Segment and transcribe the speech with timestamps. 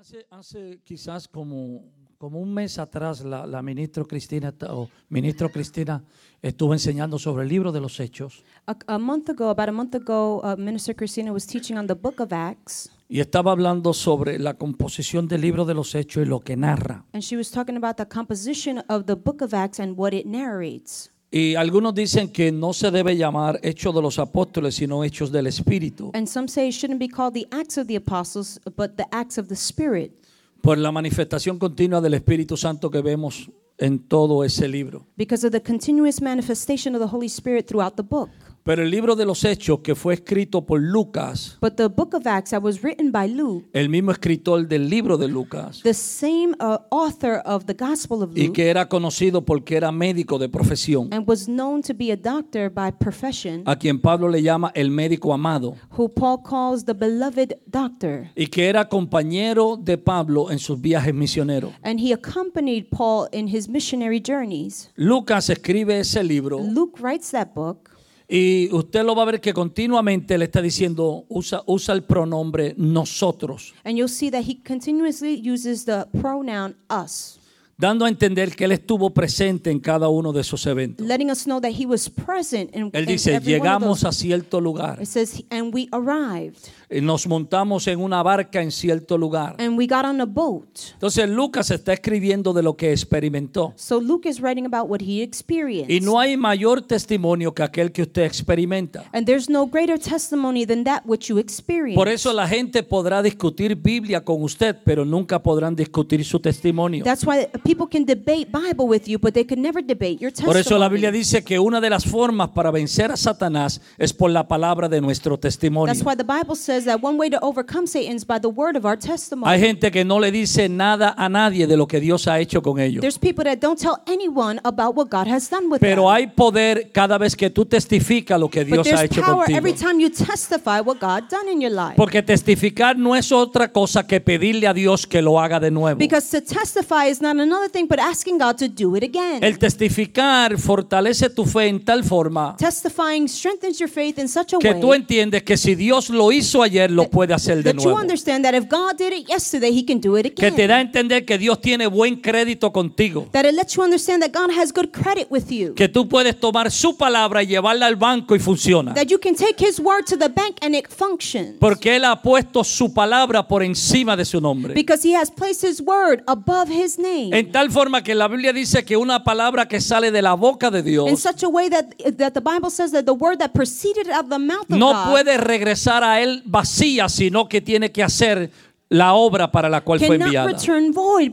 [0.00, 1.84] Hace, hace quizás como,
[2.16, 6.02] como un mes atrás la, la ministro Cristina o ministro Cristina
[6.40, 9.94] estuvo enseñando sobre el libro de los Hechos A, a month ago, about a month
[9.94, 14.38] ago, uh, Minister Christina was teaching on the book of Acts, y estaba hablando sobre
[14.38, 17.04] la composición del libro de los Hechos y lo que narra.
[17.12, 20.24] and she was talking about the composition of the book of Acts and what it
[20.24, 21.10] narrates.
[21.32, 25.46] Y algunos dicen que no se debe llamar Hechos de los Apóstoles, sino Hechos del
[25.46, 29.06] Espíritu, And some say it shouldn't be called the Acts of the Apostles, but the
[29.12, 30.12] Acts of the Spirit,
[30.60, 33.48] por la manifestación continua del Espíritu Santo que vemos
[33.78, 35.06] en todo ese libro.
[35.16, 38.28] because of the continuous manifestation of the Holy Spirit throughout the book.
[38.62, 42.26] Pero el libro de los Hechos, que fue escrito por Lucas, But the book of
[42.26, 46.54] Acts that was written by Luke, el mismo escritor del libro de Lucas, the same
[46.60, 50.48] uh, author of the Gospel of y Luke, que era conocido porque era médico de
[50.48, 54.70] profesión, and was known to be a doctor by profession, a quien Pablo le llama
[54.74, 58.28] el médico amado, who Paul calls the beloved doctor.
[58.36, 61.72] y que era compañero de Pablo en sus viajes misioneros.
[61.82, 64.90] And he accompanied Paul in his missionary journeys.
[64.96, 67.90] Lucas escribe ese libro Luke writes that book,
[68.32, 72.74] y usted lo va a ver que continuamente le está diciendo, usa, usa el pronombre
[72.76, 77.40] nosotros, and you'll see that he continuously uses the pronoun us,
[77.76, 81.04] dando a entender que él estuvo presente en cada uno de esos eventos.
[81.06, 84.00] letting us know that he was present in, Él in dice, every one of llegamos
[84.02, 84.08] those.
[84.08, 89.16] a cierto lugar, It says, and we arrived, nos montamos en una barca en cierto
[89.16, 89.54] lugar.
[89.58, 90.66] and we got on a boat.
[90.94, 93.72] Entonces Lucas está escribiendo de lo que experimentó.
[93.76, 95.90] So Luke is writing about what he experienced.
[95.90, 99.04] Y no hay mayor testimonio que aquel que usted experimenta.
[99.12, 101.94] and there's no greater testimony than that which you experience.
[101.94, 107.04] Por eso la gente podrá discutir Biblia con usted, pero nunca podrán discutir su testimonio.
[107.04, 110.52] That's why people can debate Bible with you, but they can never debate your testimony.
[110.52, 114.12] Por eso la Biblia dice que una de las formas para vencer a Satanás es
[114.12, 115.92] por la palabra de nuestro testimonio.
[115.92, 118.76] That's why the Bible says that one way to overcome Satan is by the word
[118.76, 119.50] of our testimony.
[119.52, 122.62] Hay gente que no le dice nada a nadie de lo que Dios ha hecho
[122.62, 123.00] con ellos.
[123.00, 126.14] There's people that don't tell anyone about what God has done with Pero them.
[126.14, 129.44] hay poder cada vez que tú testificas lo que but Dios ha there's hecho power
[129.46, 129.58] contigo.
[129.58, 131.94] every time you testify what God done in your life.
[131.96, 135.98] Porque testificar no es otra cosa que pedirle a Dios que lo haga de nuevo.
[135.98, 139.42] because to testify is not another thing but asking God to do it again.
[139.42, 144.58] El testificar fortalece tu fe en tal forma Testifying strengthens your faith in such a
[144.58, 147.74] que way tú entiendes que si Dios lo hizo ayer, lo puede hacer de that
[147.74, 147.98] you nuevo.
[147.98, 150.56] understand that if God did it yesterday, He can do it Que again.
[150.56, 153.28] te da a entender que Dios tiene buen crédito contigo.
[153.32, 155.74] that it lets you understand that God has good credit with you.
[155.74, 158.94] Que tú puedes tomar su palabra y llevarla al banco y funciona.
[158.94, 161.56] that you can take His word to the bank and it functions.
[161.58, 164.74] Porque Él ha puesto su palabra por encima de su nombre.
[164.74, 167.30] because He has placed His word above His name.
[167.36, 170.70] En tal forma que la Biblia dice que una palabra que sale de la boca
[170.70, 173.52] de in Dios such a way that, that the Bible says that the word that
[173.52, 176.59] proceeded out of the mouth of no God puede regresar a Él vacía,
[177.08, 178.50] sino que tiene que hacer
[178.92, 180.52] la obra para la cual fue enviada.
[180.92, 181.30] void.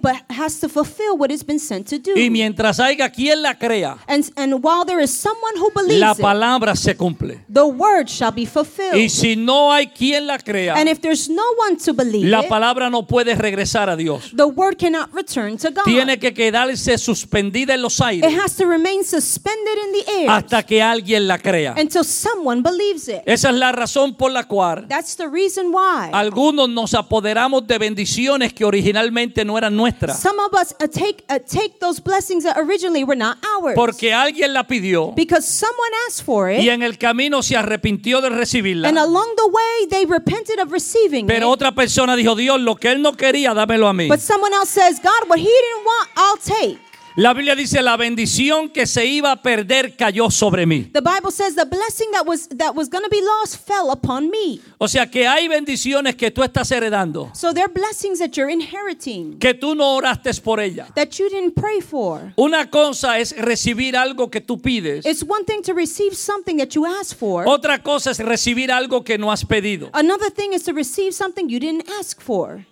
[2.16, 6.12] Y mientras haya quien la crea, and, and while there is someone who believes la
[6.12, 7.44] it, palabra se cumple.
[7.52, 8.96] the word shall be fulfilled.
[8.96, 11.94] Y si no hay quien la crea, and if there's no one to
[12.28, 14.32] la it, palabra no puede regresar a Dios.
[14.36, 15.86] the word cannot return to God.
[15.86, 20.30] Tiene que quedarse suspendida en los it aires has to remain suspended in the air
[20.30, 21.74] hasta que alguien la crea.
[21.76, 23.22] until someone believes it.
[23.26, 26.12] Esa es la razón por la cual That's the reason why.
[26.12, 30.20] algunos nos apoderamos de bendiciones que originalmente no eran nuestras.
[30.20, 33.76] Some of us uh, take uh, take those blessings that originally were not ours.
[33.76, 38.22] Porque alguien la pidió because someone asked for it, y en el camino se arrepintió
[38.22, 38.90] de and recibirla.
[38.90, 41.54] along the way they repented of receiving Pero it.
[41.54, 44.08] otra persona dijo, Dios, lo que él no quería, dámelo a mí.
[44.08, 46.87] But someone else says, God, what he didn't want, I'll take.
[47.20, 50.84] La Biblia dice, la bendición que se iba a perder cayó sobre mí.
[50.94, 54.30] The Bible says the blessing that was that was going to be lost fell upon
[54.30, 54.62] me.
[54.78, 59.40] O sea que hay bendiciones que tú estás heredando, So they're blessings that you're inheriting
[59.40, 60.90] que tú no oraste por ellas.
[60.94, 62.34] that you didn't pray for.
[62.38, 65.04] Una cosa es recibir algo que tú pides.
[65.04, 67.46] It's one thing to receive something that you asked for.
[67.48, 69.90] Otra cosa es recibir algo que no has pedido.
[69.94, 72.64] Another thing is to receive something you didn't ask for.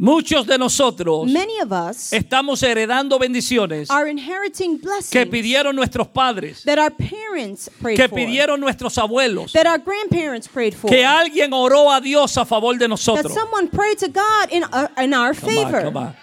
[0.00, 6.06] Muchos de nosotros Many of us estamos heredando bendiciones are inheriting que blessings pidieron nuestros
[6.06, 10.88] padres, that our parents prayed que for, pidieron nuestros abuelos, that our grandparents prayed for,
[10.88, 13.34] que alguien oró a Dios a favor de that nosotros.
[13.34, 15.82] someone prayed to God in, uh, in our Come on, favor.
[15.82, 16.16] come on.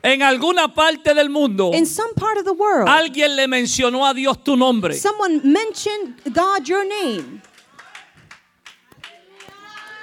[0.00, 4.14] En alguna parte del mundo, In some part of the world, alguien le mencionó a
[4.14, 4.94] Dios tu nombre.
[4.94, 7.42] someone mentioned God your name.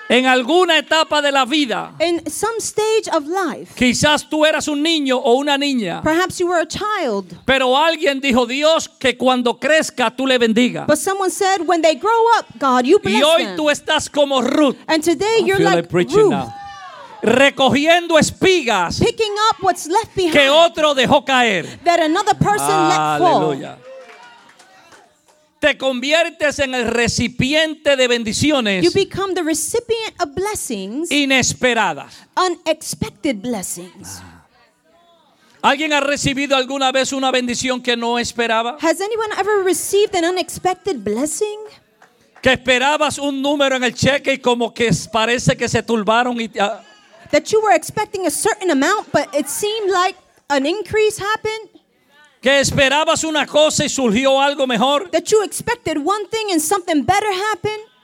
[0.07, 4.84] En alguna etapa de la vida, In some stage of life, quizás tú eras un
[4.84, 9.57] niño o una niña, perhaps you were a child, pero alguien dijo Dios que cuando
[9.60, 10.86] crezca tú le bendiga.
[10.86, 13.56] but someone said when they grow up, God, you Y bless hoy them.
[13.57, 14.75] tú estás como Ruth.
[14.88, 16.30] And today I you're like Ruth.
[16.30, 16.54] now.
[17.24, 21.66] recogiendo espigas picking up what's left que behind otro dejó caer.
[21.84, 23.58] that another person let fall.
[25.65, 32.13] Te conviertes en el recipiente de bendiciones You become the recipient of blessings, inesperadas.
[32.38, 34.21] unexpected blessings.
[35.63, 38.77] ¿Alguien ha recibido alguna vez una bendición que no esperaba?
[38.79, 41.57] Has anyone ever received an unexpected blessing?
[42.44, 46.51] Que esperabas un número en el cheque y como que parece que se turbaron y
[46.59, 46.83] ah,
[47.31, 50.15] That you were expecting a certain amount, but it seemed like
[50.47, 51.75] an increase happened?
[52.45, 55.09] Que esperabas una cosa y surgió algo mejor.
[55.09, 57.94] That you expected one thing and something better happened?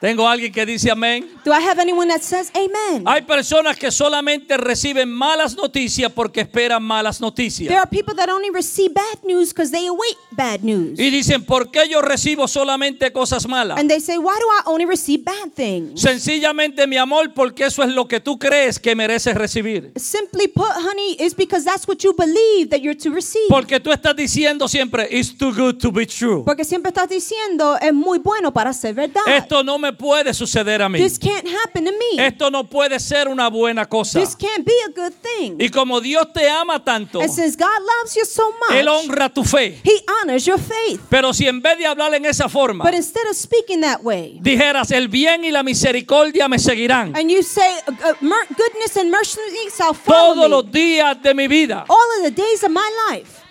[0.00, 1.28] Tengo alguien que dice amén.
[1.44, 3.02] Do I have anyone that says amen?
[3.04, 7.74] Hay personas que solamente reciben malas noticias porque esperan malas There noticias.
[7.74, 11.00] are people that only receive bad news because they await bad news.
[11.00, 13.76] Y dicen, ¿por qué yo recibo solamente cosas malas?
[13.78, 16.00] And they say, why do I only receive bad things?
[16.00, 19.92] Sencillamente, mi amor, porque eso es lo que tú crees que mereces recibir.
[19.96, 23.48] Simply put, honey, is because that's what you believe that you're to receive.
[23.48, 26.44] Porque tú estás diciendo siempre, it's too good to be true.
[26.44, 29.22] Porque siempre estás diciendo, es muy bueno para ser verdad.
[29.26, 30.98] Esto no me puede suceder a mí.
[30.98, 32.26] This can't happen to me.
[32.26, 34.20] Esto no puede ser una buena cosa.
[34.20, 35.56] This can't be a good thing.
[35.58, 39.32] Y como Dios te ama tanto, And since God loves you so Él much, honra
[39.32, 39.80] tu fe.
[39.84, 41.00] He honors your faith.
[41.08, 44.38] Pero si en vez de hablar en esa forma, But instead of speaking that way,
[44.40, 48.14] dijeras, el bien y la misericordia me seguirán and you say, uh, uh,
[48.56, 49.40] goodness and mercy
[49.76, 51.84] shall follow todos los días de mi vida.
[51.88, 53.42] all of the days of my life.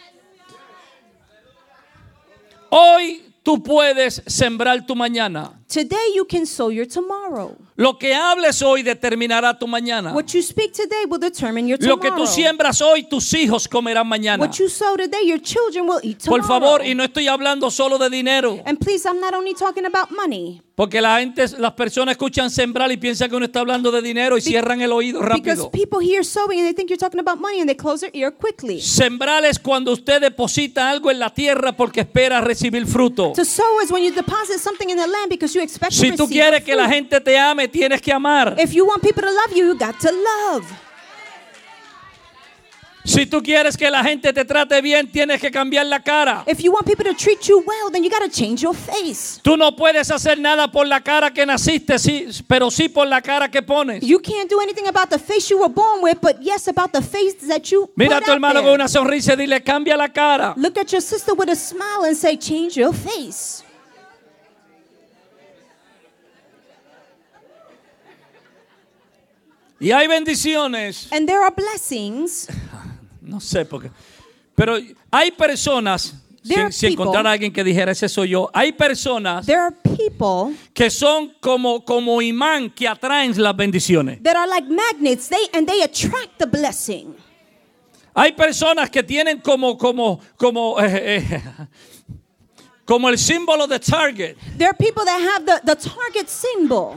[2.69, 5.56] Hoy tú puedes sembrar tu mañana.
[5.69, 7.53] Today you can sow your tomorrow.
[7.75, 10.13] Lo que hables hoy determinará tu mañana.
[10.13, 12.25] What you speak today will determine your Lo que tomorrow.
[12.25, 14.41] tú siembras hoy, tus hijos comerán mañana.
[14.43, 16.77] What you sow today, your children will eat Por tomorrow.
[16.77, 18.61] favor, y no estoy hablando solo de dinero.
[18.65, 20.61] And please, I'm not only talking about money.
[20.73, 24.37] Porque la gente, las personas escuchan sembrar y piensan que uno está hablando de dinero
[24.37, 25.71] y cierran el oído Because rápido.
[25.71, 28.31] people hear sowing and they think you're talking about money and they close their ear
[28.31, 28.79] quickly.
[28.79, 33.33] Sembrar es cuando usted deposita algo en la tierra porque espera recibir fruto.
[33.33, 36.15] To sow is when you deposit something in the land because you expect Si to
[36.18, 38.56] tú receive quieres que la gente te ame, tienes que amar.
[38.59, 40.65] If you want people to love you, you got to love.
[43.04, 46.44] Si tú quieres que la gente te trate bien, tienes que cambiar la cara.
[46.45, 49.39] If you want people to treat you well, then you got to change your face.
[49.42, 53.21] Tú no puedes hacer nada por la cara que naciste, sí, pero sí por la
[53.21, 54.04] cara que pones.
[54.04, 57.01] You can't do anything about the face you were born with, but yes, about the
[57.01, 58.65] face that you Mira a put tu out hermano there.
[58.65, 60.54] con una sonrisa y dile, cambia la cara.
[60.57, 63.63] Look at your sister with a smile and say, change your face.
[69.79, 72.47] Y hay bendiciones, And there are blessings.
[73.21, 73.91] no sé por qué,
[74.56, 74.77] pero
[75.12, 80.57] hay personas, si, a alguien que dijera, ese soy yo, hay personas There are people
[80.74, 84.21] que son como, como imán que atraen las bendiciones.
[84.24, 87.15] that are like magnets, they and they attract the blessing.
[88.15, 91.41] Hay personas que tienen como, como, como, eh, eh,
[92.83, 96.95] como el símbolo de Target, There are people that have the, the target symbol.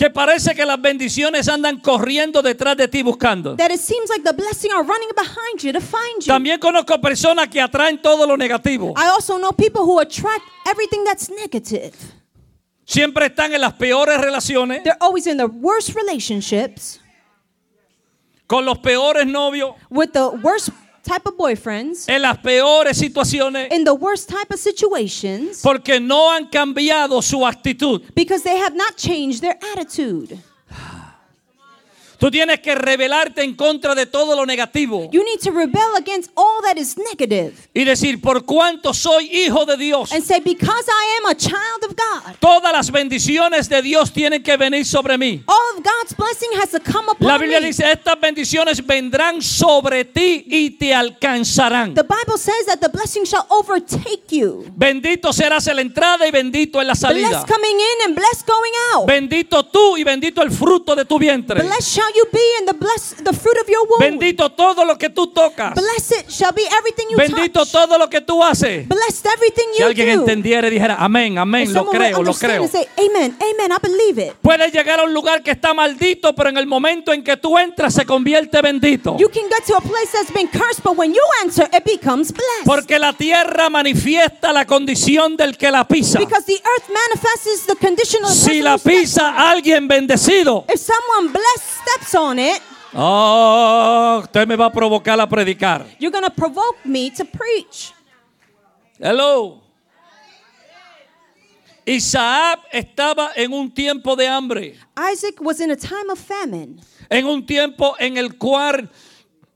[0.00, 3.54] Que parece que las bendiciones andan corriendo detrás de ti buscando.
[3.56, 6.26] That it seems like the blessing are running behind you to find you.
[6.26, 8.94] También conozco personas que atraen todo lo negativo.
[8.96, 11.92] I also know people who attract everything that's negative.
[12.86, 16.98] Siempre están en las peores relaciones, They're always in the worst relationships
[18.46, 20.70] con los peores novios, with the worst
[21.02, 26.30] type of boyfriends en las peores situaciones, in the worst type of situations porque no
[26.30, 28.02] han cambiado su actitud.
[28.14, 30.38] because they have not changed their attitude.
[32.20, 36.30] Tú tienes que rebelarte en contra de todo lo negativo You need to rebel against
[36.36, 40.84] all that is negative y decir, por cuanto soy hijo de Dios, and say, Because
[40.86, 45.16] I am a child of God, todas las bendiciones de Dios tienen que venir sobre
[45.16, 45.42] mí.
[45.46, 47.68] all of God's blessing has to come La upon Biblia me.
[47.68, 51.94] dice, estas bendiciones vendrán sobre ti y te alcanzarán.
[51.94, 54.66] The Bible says that the blessing shall overtake you.
[54.76, 57.28] Bendito serás en la entrada y bendito en la salida.
[57.28, 59.06] Blessed coming in and blessed going out.
[59.06, 61.62] Bendito tú y bendito el fruto de tu vientre.
[61.62, 64.00] Blessed shall you be in the bless the fruit of your womb.
[64.00, 65.74] Bendito todo lo que tú tocas.
[65.74, 67.72] Blessed shall be everything you Bendito touch.
[67.72, 68.86] todo lo que tú haces.
[68.88, 70.22] Blessed everything Si you alguien do.
[70.22, 72.62] entendiera y dijera, amén, amén, And lo creo, lo creo.
[72.62, 74.32] and say, Amen, amen, I believe it.
[74.42, 77.56] Puedes llegar a un lugar que está maldito, pero en el momento en que tú
[77.58, 79.16] entras se convierte bendito.
[79.18, 82.32] You can get to a place that's been cursed, but when you enter, it becomes
[82.32, 82.64] blessed.
[82.64, 86.18] Porque la tierra manifiesta la condición del que la pisa.
[86.18, 90.80] because the earth manifests the condition of the Si person la pisa alguien bendecido, If
[90.80, 91.80] someone blessed
[92.14, 92.60] on it,
[92.94, 95.84] oh, usted me va a provocar a predicar.
[95.98, 97.92] you're going to provoke me to preach.
[98.98, 99.62] Hello.
[101.86, 104.74] Isaac estaba en un tiempo de hambre,
[105.12, 106.80] Isaac was in a time of famine,
[107.10, 108.88] en un tiempo en el cual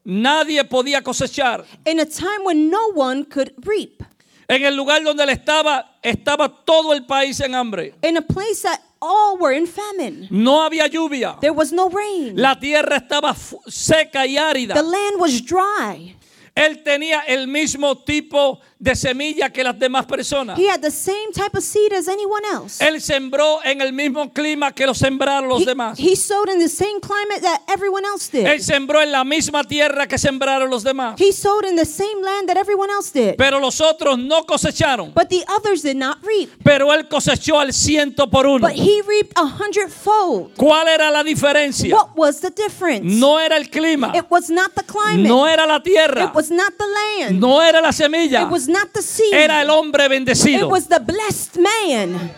[0.05, 1.65] nadie podía cosechar.
[1.87, 4.03] in a time when no one could reap,
[4.49, 7.95] En el lugar donde él estaba, estaba todo el país en hambre.
[8.03, 10.29] in a place that all were in famine.
[10.31, 11.39] No había lluvia.
[11.41, 12.37] There was no rain.
[12.37, 13.35] La tierra estaba
[13.67, 14.75] seca y árida.
[14.75, 16.17] The land was dry.
[16.55, 20.59] Él tenía el mismo tipo de semilla que las demás personas.
[20.59, 22.81] He had the same type of seed as anyone else.
[22.85, 25.99] Él sembró en el mismo clima que lo sembraron los He, demás.
[25.99, 28.63] he sowed in the same climate that everyone else Él did.
[28.63, 31.19] sembró en la misma tierra que sembraron los demás.
[31.19, 33.37] He sowed in the same land that everyone else did.
[33.37, 35.13] Pero los otros no cosecharon.
[35.15, 36.51] But the others did not reap.
[36.63, 38.59] Pero él cosechó al ciento por uno.
[38.67, 40.55] But he reaped a hundredfold.
[40.57, 41.95] ¿Cuál era la diferencia?
[41.95, 43.05] What was the difference?
[43.05, 44.13] No era el clima.
[44.15, 45.29] It was not the climate.
[45.29, 46.25] No era la tierra.
[46.25, 47.41] It was not the land.
[47.41, 48.43] No era la semilla.
[48.43, 49.33] It was not the seed.
[49.33, 50.69] Era el hombre It bendecido.
[50.69, 52.31] was the blessed man.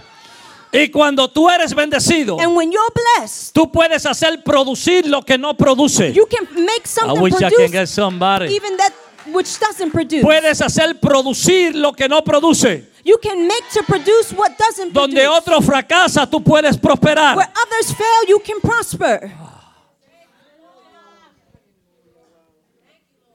[0.73, 5.39] Y cuando tú eres bendecido, And when you're blessed, tú puedes hacer producir lo que
[5.39, 6.13] no produce.
[6.13, 8.55] you can make I something wish I can produce get somebody.
[8.55, 8.93] even that
[9.33, 10.23] which doesn't produce.
[10.23, 12.85] Puedes hacer producir lo que no produce.
[13.05, 15.29] You can make to produce what doesn't Donde produce.
[15.29, 17.37] otro fracasa, tú puedes prosperar.
[17.37, 19.33] Where others fail, you can prosper.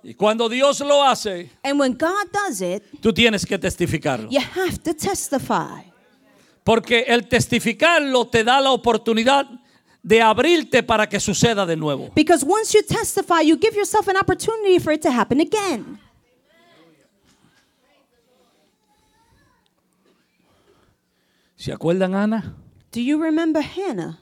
[0.03, 4.29] Y cuando Dios lo hace, And when God does it, tú tienes que testificarlo.
[4.31, 5.83] you have to testify.
[6.63, 9.45] Porque el testificarlo te da la oportunidad
[10.03, 12.09] de abrirte para que suceda de nuevo.
[12.15, 15.99] Because once you testify, you give yourself an opportunity for it to happen again.
[21.55, 22.55] ¿Se acuerdan, Ana,
[22.91, 24.19] Do you remember Hannah,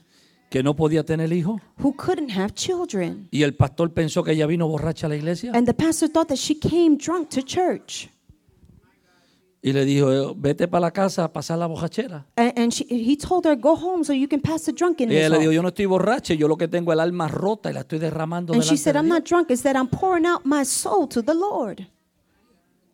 [0.50, 1.60] que no podía tener hijo?
[1.82, 3.27] who couldn't have children?
[3.32, 5.51] Y el pastor pensó que ella vino borracha a la iglesia.
[5.53, 8.10] And the pastor thought that she came drunk to church.
[9.62, 12.25] Y le dijo, vete para la casa a pasar la borrachera.
[12.38, 15.18] And, and she, he told her, Go home so you can pass the Y drunkenness.
[15.18, 17.27] ella le dijo, off." yo no estoy borracha, yo lo que tengo es el alma
[17.27, 19.18] rota y la estoy derramando And she delante said, de I'm Dios".
[19.20, 21.86] not drunk, it's that I'm pouring out my soul to the Lord.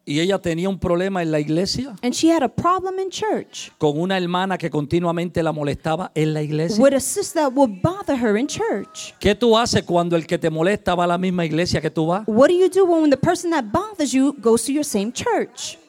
[0.07, 3.71] Y ella tenía un problema en la iglesia And she had a problem in church
[3.79, 6.81] con una hermana que continuamente la molestaba en la iglesia.
[6.81, 9.13] with a sister that would bother her in church.
[9.19, 12.05] ¿Qué tú haces cuando el que te molesta va a la misma iglesia que tú
[12.07, 12.23] vas?
[12.27, 15.79] What do you do when the person that bothers you goes to your same church?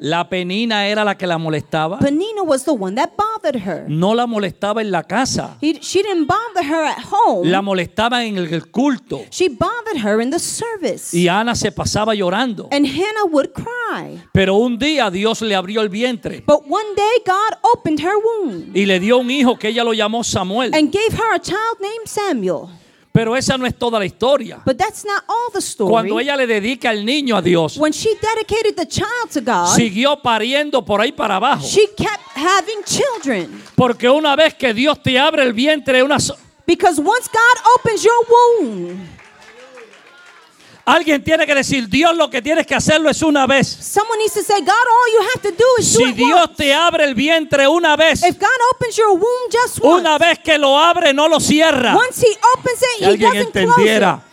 [0.00, 1.98] La penina era la que la molestaba.
[1.98, 3.84] Panina was the one that bothered her.
[3.88, 5.56] No la molestaba en la casa.
[5.60, 7.48] He, she didn't bother her at home.
[7.50, 9.22] La molestaba en el culto.
[9.30, 11.12] She bothered her in the service.
[11.12, 12.68] Y Ana se pasaba llorando.
[12.70, 14.22] And Hannah would cry.
[14.32, 18.70] Pero un día Dios le abrió el vientre But one day God opened her womb
[18.74, 20.74] y le dio un hijo que ella lo llamó Samuel.
[20.74, 22.68] and gave her a child named Samuel.
[23.18, 24.60] Pero esa no es toda la historia.
[24.64, 25.90] But that's not all the story.
[25.90, 29.74] Cuando ella le dedica al niño a Dios, when she dedicated the child to God,
[29.74, 31.66] siguió pariendo por ahí para abajo.
[31.66, 33.60] she kept having children.
[33.74, 38.04] Porque una vez que Dios te abre el vientre, una so- Because once God opens
[38.04, 38.14] your
[38.60, 39.00] womb,
[40.94, 43.66] alguien tiene que decir, Dios lo que tienes que hacerlo es una vez.
[43.68, 46.40] someone needs to say, God, all you have to do is do Si it Dios
[46.48, 46.54] once.
[46.56, 50.38] te abre el vientre una vez, If God opens your womb just once, una vez
[50.40, 51.94] que lo abre, no lo cierra.
[51.96, 54.27] once He opens it, Si He alguien doesn't close it.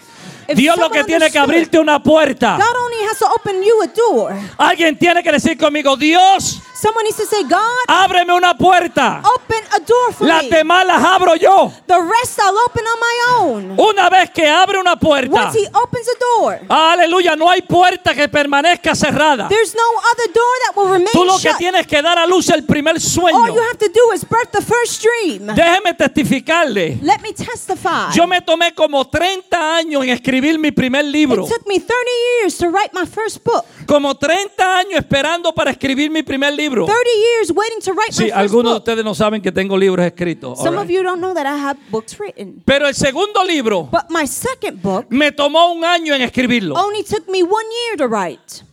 [0.47, 2.57] If Dios lo que tiene que abrirte una puerta.
[2.57, 4.33] God only has to open you a door.
[4.57, 9.21] Alguien tiene que decir conmigo, Dios, Someone needs to say, God, ábreme una puerta.
[9.23, 11.71] open a door for Las demás las abro yo.
[11.87, 13.79] The rest I'll open on my own.
[13.79, 15.45] Una vez que abre una puerta.
[15.45, 19.47] Once He opens a door, Aleluya, no hay puerta que permanezca cerrada.
[19.47, 21.57] there's no other door that will remain Tú lo que shut.
[21.57, 23.47] tienes que dar a luz el primer All sueño.
[23.47, 25.47] you have to do is birth the first dream.
[25.55, 26.99] Déjeme testificarle.
[27.01, 28.11] Let me testify.
[28.13, 31.45] Yo me tomé como 30 años en escribir mi primer libro.
[31.45, 31.93] It took me 30
[32.41, 33.65] years to write my first book.
[33.85, 36.85] Como 30 años esperando para escribir mi primer libro.
[36.85, 37.01] 30
[37.37, 38.77] years waiting to write Sí, my first algunos de book.
[38.79, 40.59] ustedes no saben que tengo libros escritos.
[40.59, 42.61] Some of you don't know that I have books written.
[42.65, 46.75] Pero el segundo libro But my second book me tomó un año en escribirlo.
[46.75, 48.63] only took me one year to write.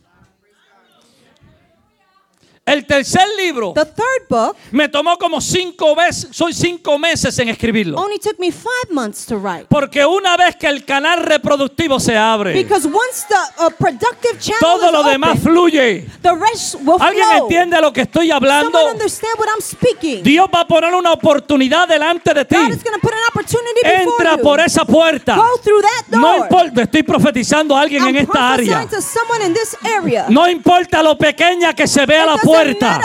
[2.64, 7.48] El tercer libro The third book me tomó como cinco veces, soy cinco meses en
[7.48, 7.98] escribirlo.
[7.98, 9.66] only took me five months to write.
[9.68, 14.60] Porque una vez que el canal reproductivo se abre, Because once the uh, productive channel
[14.60, 16.06] todo is lo demás open, fluye.
[16.22, 17.42] the rest will ¿Alguien flow.
[17.42, 18.78] entiende lo que estoy hablando?
[18.92, 20.22] Understand what I'm speaking.
[20.22, 22.54] Dios va a poner una oportunidad delante de ti.
[22.54, 24.42] God is going to put an opportunity Entra you.
[24.44, 25.34] por esa puerta.
[25.34, 26.20] Go through that door.
[26.20, 28.86] No importa, estoy profetizando a alguien I'm en esta área.
[28.88, 30.26] to someone in this area.
[30.28, 32.98] No importa lo pequeña que se vea It la doesn't puerta.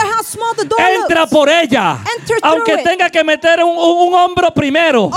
[1.02, 1.98] Entra por ella.
[2.42, 5.10] Aunque tenga que meter un, un- un hombro primero.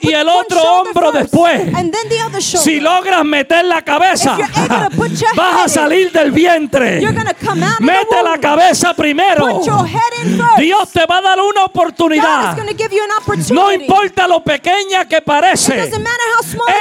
[0.00, 1.60] Y el otro hombro first, después.
[2.58, 2.60] The.
[2.64, 4.36] Si logras meter la cabeza,
[5.36, 7.00] vas a salir del vientre.
[7.80, 9.46] Mete la cabeza primero.
[10.58, 12.56] Dios te va a dar una oportunidad.
[13.54, 15.74] No importa lo pequeña que parece.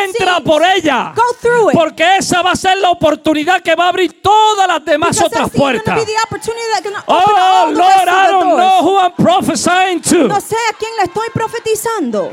[0.05, 1.13] Entra por ella.
[1.15, 1.75] Go through it.
[1.75, 5.49] Porque esa va a ser la oportunidad que va a abrir todas las demás otras
[5.49, 5.99] puertas.
[7.07, 10.27] Oh Lord, I don't know who I'm prophesying to.
[10.27, 12.31] No sé a quién le estoy profetizando.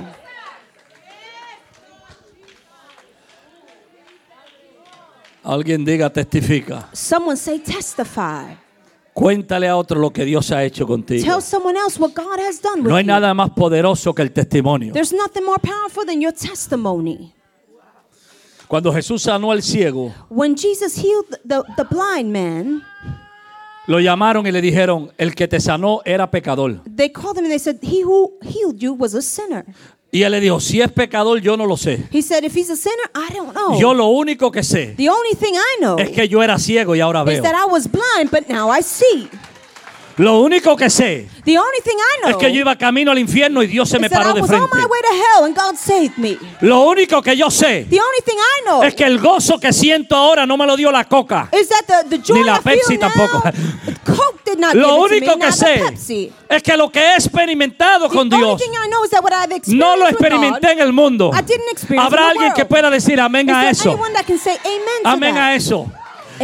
[5.44, 6.88] Alguien diga, testifica.
[6.92, 8.65] Someone say testify.
[9.16, 11.24] Cuéntale a otro lo que Dios ha hecho contigo.
[11.24, 14.30] Tell someone else what God has done with No hay nada más poderoso que el
[14.30, 14.92] testimonio.
[14.92, 17.32] There's nothing more powerful than your testimony.
[18.68, 22.82] Cuando Jesús sanó al ciego, When Jesus healed the, the blind man,
[23.86, 26.82] lo llamaron y le dijeron, el que te sanó era pecador.
[26.84, 29.64] they called him and they said, He who healed you was a sinner.
[30.12, 32.04] Y él le dijo, si es pecador, yo no lo sé.
[32.12, 33.78] He said, If he's a sinner, I don't know.
[33.78, 36.94] Yo lo único que sé the only thing I know es que yo era ciego
[36.94, 37.42] y ahora is veo.
[37.42, 39.28] that I was blind, but now I see.
[40.18, 43.18] Lo único que sé The only thing I know es que yo iba camino al
[43.18, 44.66] infierno y Dios se me paró de frente.
[46.60, 49.72] Lo único que yo sé The only thing I know es que el gozo que
[49.72, 51.48] siento ahora no me lo dio la coca.
[51.50, 53.42] the, the Ni la Pepsi tampoco.
[54.74, 55.82] Lo único que sé
[56.48, 58.60] es que lo que he experimentado con Dios
[59.66, 61.30] no lo experimenté en el mundo.
[61.34, 63.98] I didn't experience Habrá alguien que pueda decir amén a eso.
[65.04, 65.90] Amén a eso.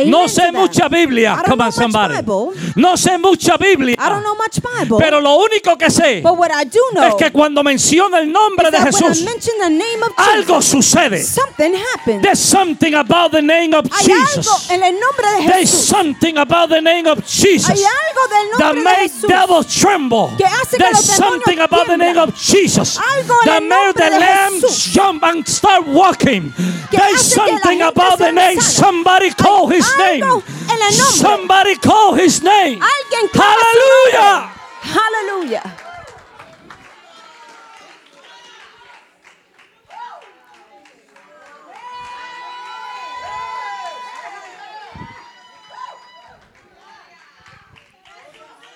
[0.07, 0.53] No sé that.
[0.55, 2.15] mucha Biblia, I don't come know on much somebody.
[2.17, 2.53] Bible.
[2.77, 3.97] No sé mucha Biblia.
[3.99, 4.99] I don't know much Bible.
[4.99, 8.31] Pero lo único que sé but what I do know es que cuando menciona el
[8.33, 11.23] nombre is de that when Jesús, I mention the name of algo Jesus, sucede.
[11.25, 12.23] something happens.
[12.23, 14.71] There's something about the name of Hay algo Jesus.
[14.71, 15.87] en el nombre de There's Jesús.
[15.89, 19.29] something about the name of Jesus Hay algo del that nombre de make Jesús.
[19.29, 20.29] devils tremble.
[20.39, 23.63] Que hace que There's los demonios something about the name of Jesus Algo en that
[23.63, 26.53] nombre the de lambs jump and start walking.
[26.91, 28.61] Que There's que something about the name.
[28.61, 28.83] sana.
[28.93, 30.23] Somebody call his name.
[30.23, 31.19] algo en el nombre.
[31.19, 32.81] Somebody call his name.
[32.81, 34.41] Alguien clama su Hallelujah.
[34.41, 34.53] nombre.
[34.83, 35.77] Hallelujah.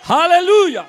[0.08, 0.86] Aleluya.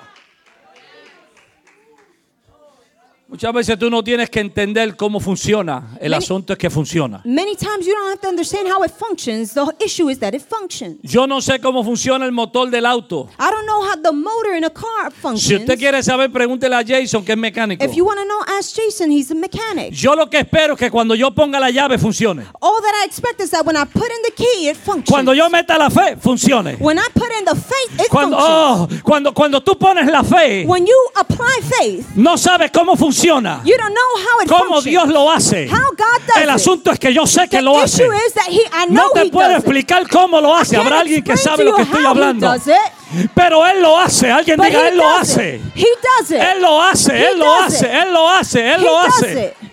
[3.30, 5.98] Muchas veces tú no tienes que entender cómo funciona.
[6.00, 7.22] El Many- asunto es que funciona.
[7.26, 9.54] Many times you don't have to understand how it functions.
[9.54, 10.96] The issue is that it functions.
[11.04, 13.28] Yo no sé cómo funciona el motor del auto.
[13.38, 15.60] I don't know how the motor in a car Si functions.
[15.60, 17.84] usted quiere saber, pregúntele a Jason, que es mecánico.
[17.84, 19.12] If you want to know, ask Jason.
[19.12, 19.92] He's a mechanic.
[19.94, 22.44] Yo lo que espero es que cuando yo ponga la llave funcione.
[22.62, 25.10] All that I expect is that when I put in the key, it functions.
[25.10, 26.78] Cuando yo meta la fe, funcione.
[26.80, 29.02] when I put in the faith, it Cuando, functions.
[29.02, 33.17] oh, cuando, cuando tú pones la fe, When you apply faith, no sabes cómo funciona.
[33.24, 34.82] You don't know how it Cómo.
[34.82, 35.68] Dios lo hace.
[35.70, 36.56] How God does El it.
[36.56, 38.04] asunto es que yo sé que the lo hace.
[38.06, 39.64] is that he, I know No te he puedo does it.
[39.66, 40.78] explicar cómo lo hace.
[40.78, 42.54] Habrá alguien que sabe lo que estoy hablando.
[42.56, 44.30] it, Pero Él lo hace.
[44.32, 45.56] Alguien but diga, Él lo hace.
[45.56, 45.62] it.
[45.78, 46.32] It.
[46.32, 47.94] Él lo hace, Él lo hace, it.
[47.94, 49.56] Él lo hace, Él lo hace.
[49.62, 49.70] it.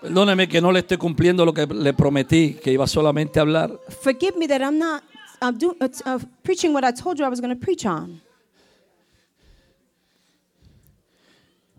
[0.00, 3.70] Perdóneme que no le estoy cumpliendo lo que le prometí, que iba solamente a hablar.
[4.00, 5.02] Forgive me that I'm not
[5.40, 8.20] uh, do, uh, uh, preaching what I told you I was going to preach on.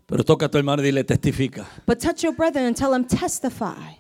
[0.08, 1.66] Pero toca a tu hermano y dile, testifica.
[1.86, 3.98] But touch your brother and tell him, testify.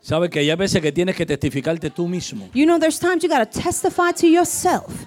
[0.00, 2.48] ¿Sabe que hay veces que tienes que testificarte tú mismo?
[2.54, 5.06] You know, there's times you got to testify to yourself.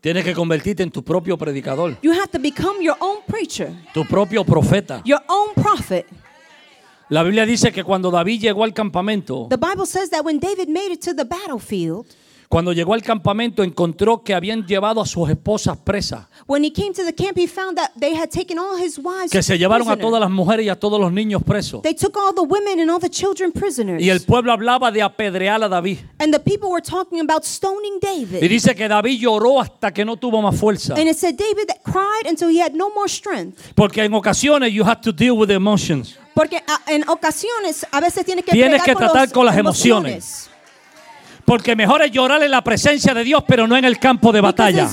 [0.00, 4.04] Tienes que convertirte en tu propio predicador, You have to become your own preacher, tu
[4.06, 5.02] propio profeta.
[5.04, 6.06] your own prophet.
[7.10, 10.68] La Biblia dice que cuando David llegó al campamento, The Bible says that when David
[10.68, 12.06] made it to the battlefield,
[12.48, 16.92] cuando llegó al campamento encontró que habían llevado a sus esposas presas, when he came
[16.92, 19.88] to the camp, he found that they had taken all his wives que se llevaron
[19.88, 20.04] a prisoner.
[20.08, 21.82] todas las mujeres y a todos los niños presos.
[21.82, 24.00] They took all the women and all the children prisoners.
[24.02, 25.98] Y el pueblo hablaba de apedrear a David.
[26.20, 28.48] and the people were talking about stoning Y David.
[28.48, 30.94] dice que David lloró hasta que no tuvo más fuerza.
[30.94, 33.72] And it said David cried until he had no more strength.
[33.74, 36.16] Porque en ocasiones you have to deal with emotions.
[36.40, 39.58] Porque ah, en ocasiones a veces tienes que Tienes que con tratar los con las
[39.58, 40.48] emociones.
[41.44, 44.40] Porque mejor es llorar en la presencia de Dios, pero no en el campo de
[44.40, 44.88] batalla.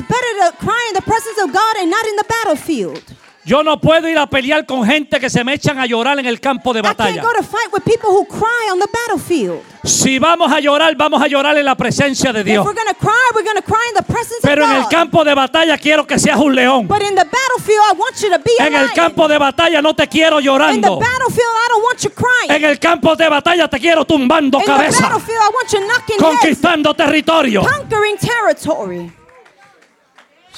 [3.48, 6.26] Yo no puedo ir a pelear con gente que se me echan a llorar en
[6.26, 7.22] el campo de batalla.
[7.22, 9.62] go to fight with people who cry on the battlefield.
[9.86, 12.66] Si vamos a llorar, vamos a llorar en la presencia de Dios.
[12.66, 15.24] we're going to cry, we're going to cry in the presence Pero en el campo
[15.24, 16.90] de batalla quiero que seas un león.
[16.90, 19.82] But in the battlefield, I want you to be a En el campo de batalla
[19.82, 21.00] no te quiero in the llorando.
[21.00, 22.52] battlefield, I don't want you crying.
[22.52, 25.80] En el campo de batalla te quiero tumbando in the cabeza, battlefield, I want you
[25.88, 27.62] knocking heads, conquistando territorio.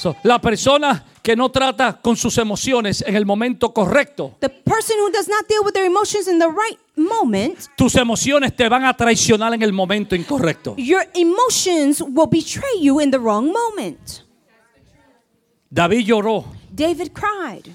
[0.00, 4.96] So, la persona que no trata con sus emociones en el momento correcto, The person
[4.98, 8.84] who does not deal with their emotions in the right moment, tus emociones te van
[8.84, 10.74] a traicionar en el momento incorrecto.
[10.78, 14.22] your emotions will betray you in the wrong moment.
[15.70, 17.70] David lloró, David cried.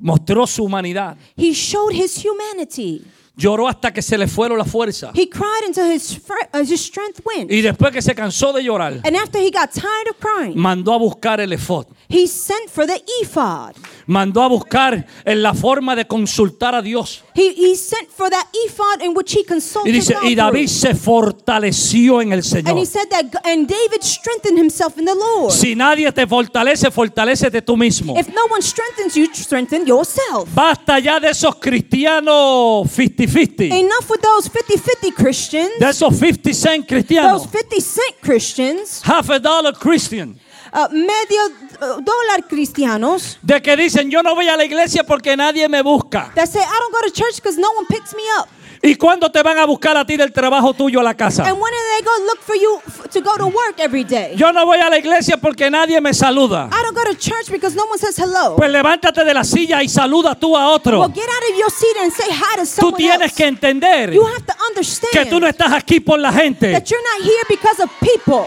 [0.00, 3.04] mostró su humanidad, He showed his humanity.
[3.38, 5.12] Lloró hasta que se le fueron las fuerzas.
[5.14, 6.20] He cried until his,
[6.52, 7.50] uh, his strength went.
[7.50, 10.92] Y después que se cansó de llorar, And after he got tired of crying, mandó
[10.92, 11.86] a buscar el efod.
[12.08, 13.74] he sent for the ephod.
[14.08, 17.22] Mandó a buscar en la forma de consultar a Dios.
[17.34, 20.66] He, he sent for that ephod in which he Y consulted dice, God y David
[20.66, 22.78] se fortaleció en el And Señor.
[22.78, 25.52] he said that, and David strengthened himself in the Lord.
[25.52, 28.18] Si nadie te fortalece, fortalecete tú mismo.
[28.18, 30.48] If no one strengthens you, strengthen yourself.
[30.54, 33.72] Basta ya de esos cristianos 50-50.
[33.74, 37.46] Enough with those 50-50 Christians, De esos 50 cent those cristianos.
[37.46, 40.38] 50 cent Christians, Half a dollar Christian.
[40.72, 41.42] Uh, medio
[41.80, 45.82] uh, dólar cristianos De que dicen, yo no voy a la iglesia porque nadie me
[45.82, 46.32] busca.
[46.34, 48.48] that say, I don't go to church because no one picks me up.
[48.80, 51.42] ¿Y cuándo te van a buscar a ti del trabajo tuyo a la casa?
[51.44, 54.34] And when do they go look for you f- to go to work every day?
[54.36, 56.68] Yo no voy a la iglesia porque nadie me saluda.
[56.70, 58.54] I don't go to church because no one says hello.
[58.54, 61.08] Pues levántate de la silla y saluda tú a Well, otro.
[61.08, 63.34] get out of your seat and say hi to Tú someone tienes else.
[63.34, 66.70] que entender You have to understand que tú no estás aquí por la gente.
[66.70, 68.46] that you're not here because of people.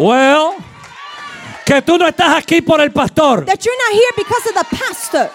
[0.00, 0.54] Well,
[1.66, 3.44] que tú no estás aquí por el pastor.
[3.44, 5.30] That you're not here because of the pastor.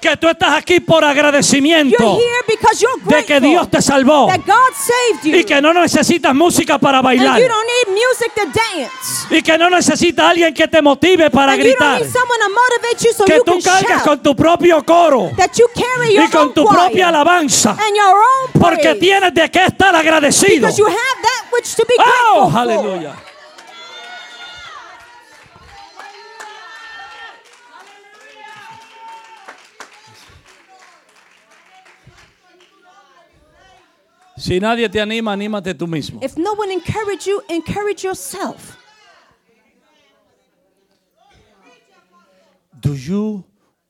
[0.00, 4.28] Que tú estás aquí por agradecimiento You're here because you're de que Dios te salvó
[4.28, 5.36] that God saved you.
[5.38, 9.26] y que no necesitas música para bailar you don't need music to dance.
[9.36, 12.00] y que no necesitas alguien que te motive para and you don't gritar.
[12.00, 15.66] need someone to motivate you so Que tú cargas con tu propio coro that you
[15.74, 17.76] carry your y con own tu propia alabanza
[18.52, 20.60] porque tienes de qué estar agradecido.
[20.68, 21.94] because you have that which to be
[22.34, 23.16] Oh, aleluya.
[34.38, 36.20] Si nadie te anima, anímate tú mismo.
[36.22, 38.76] If no one encourage you, encourage yourself.
[42.80, 43.44] Do you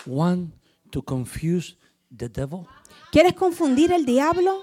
[0.07, 0.55] want
[0.91, 1.77] to confuse
[2.11, 2.67] the devil?
[3.13, 4.63] ¿Quieres confundir al diablo?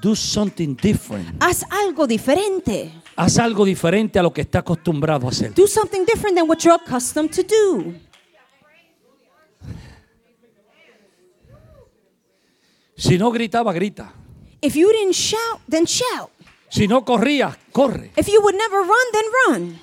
[0.00, 1.42] Do something different.
[1.42, 2.92] Haz algo diferente.
[3.16, 5.52] Haz algo diferente a lo que está acostumbrado a hacer.
[5.52, 7.94] Do something different than what you're accustomed to do.
[12.96, 14.14] Si no gritaba, grita.
[14.62, 16.30] If you didn't shout, then shout.
[16.68, 18.10] Si no corría, corre.
[18.16, 19.78] If you would never run, then run.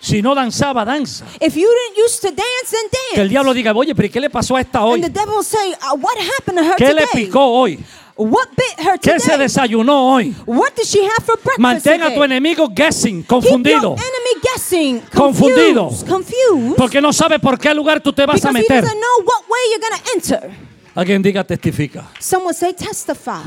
[0.00, 1.26] Si no danzaba, danza.
[1.40, 3.14] If you didn't used to dance, then dance.
[3.14, 5.02] Que el diablo diga, oye, pero ¿y qué le pasó a esta hoy?
[5.02, 7.26] And the devil say, uh, what happened to her ¿Qué le today?
[7.26, 7.78] picó hoy?
[8.16, 9.38] What bit her ¿Qué se today?
[9.40, 10.34] desayunó hoy?
[10.46, 12.16] What did she have for breakfast Mantén a today?
[12.16, 13.82] tu enemigo guessing, Keep confundido.
[13.82, 15.88] your enemy guessing, Confundido.
[16.08, 18.82] confused, Porque no sabe por qué lugar tú te vas a he meter.
[18.82, 20.50] doesn't know what way you're enter.
[20.94, 22.08] Alguien diga testifica.
[22.18, 23.42] Someone say testify.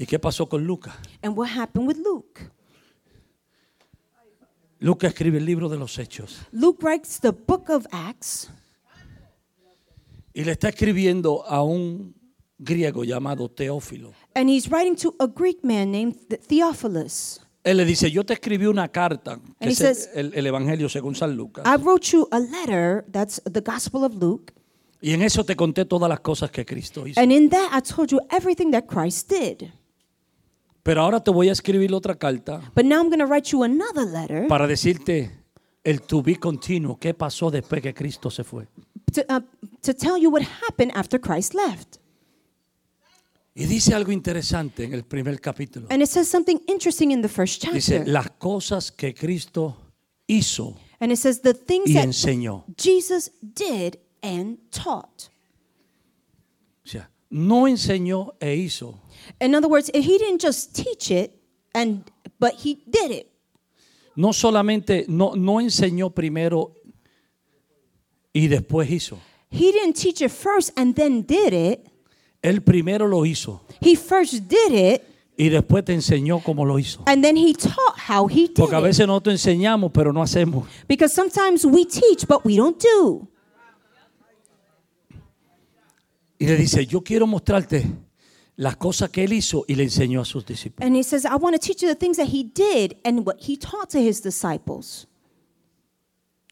[0.00, 0.94] ¿Y qué pasó con Lucas?
[1.22, 2.40] And what happened with Luke?
[4.78, 8.48] Lucas escribe el libro de los hechos Luke writes the book of Acts,
[10.32, 12.14] y le está escribiendo a un
[12.58, 14.14] griego llamado Teófilo.
[14.34, 17.40] and he's writing to a Greek man named Th- Theophilus.
[17.62, 21.14] Él le dice, yo te escribí una carta, que es says- el, el Evangelio según
[21.14, 21.62] San Lucas.
[21.66, 24.54] I wrote you a letter, that's the Gospel of Luke,
[25.02, 27.20] Y en eso te conté todas las cosas que Cristo hizo.
[27.20, 29.70] and in that I told you everything that Christ did.
[30.82, 33.62] Pero ahora te voy a escribir otra carta But now I'm going to write you
[33.64, 35.30] another letter para decirte
[35.84, 38.66] el to be continuo, qué pasó después que Cristo se fue.
[39.12, 39.40] to, uh,
[39.82, 41.98] to tell you what happened after Christ left.
[43.54, 45.86] Y dice algo interesante en el primer capítulo.
[45.90, 48.08] And it says something interesting in the first Dice, chapter.
[48.12, 49.76] las cosas que Cristo
[50.28, 52.64] hizo And it says the things y that enseñó.
[52.76, 55.28] Jesus did and taught.
[56.84, 59.00] O sea, no enseñó e hizo,
[59.40, 61.32] In other words, he didn't just teach it,
[61.74, 62.04] and
[62.38, 63.26] but he did it.
[64.16, 66.72] no solamente, no, no enseñó primero
[68.32, 69.18] y después hizo.
[69.50, 71.86] He didn't teach it first and then did it.
[72.42, 75.02] Él primero lo hizo He first did it
[75.36, 77.02] y después te enseñó cómo lo hizo.
[77.06, 78.84] and then he taught how he did Porque a it.
[78.84, 80.66] veces nosotros enseñamos, pero no hacemos.
[80.88, 83.26] Because sometimes we teach, but we don't do.
[86.38, 87.84] Y le dice, yo quiero mostrarte
[88.60, 90.86] las cosas que él hizo y le enseñó a sus discípulos.
[90.86, 93.36] And he says, I want to teach you the things that he did and what
[93.40, 95.06] he taught to his disciples.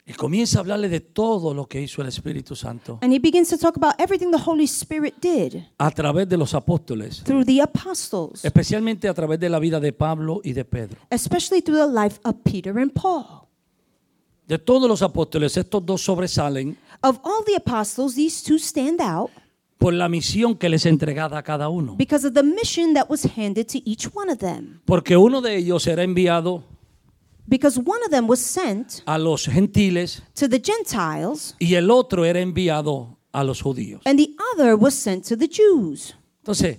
[0.07, 3.51] Y comienza a hablarle de todo lo que hizo el Espíritu Santo And he begins
[3.51, 7.61] to talk about everything the Holy Spirit did a través de los apóstoles, through the
[7.61, 10.99] apostles, especialmente a través de la vida de Pablo y de Pedro.
[11.11, 13.49] especially through the life of Peter and Paul.
[14.47, 19.31] De todos los apóstoles, estos dos sobresalen Of all the apostles, these two stand out
[19.79, 21.95] por la misión que les entregada a cada uno.
[21.97, 24.81] because of the mission that was handed to each one of them.
[24.85, 26.65] Porque uno de ellos era enviado
[27.47, 32.25] Because one of them was sent a los gentiles to the Gentiles, y el otro
[32.27, 34.03] era enviado a los judíos.
[34.05, 36.15] and the other was sent to the Jews.
[36.43, 36.79] Entonces,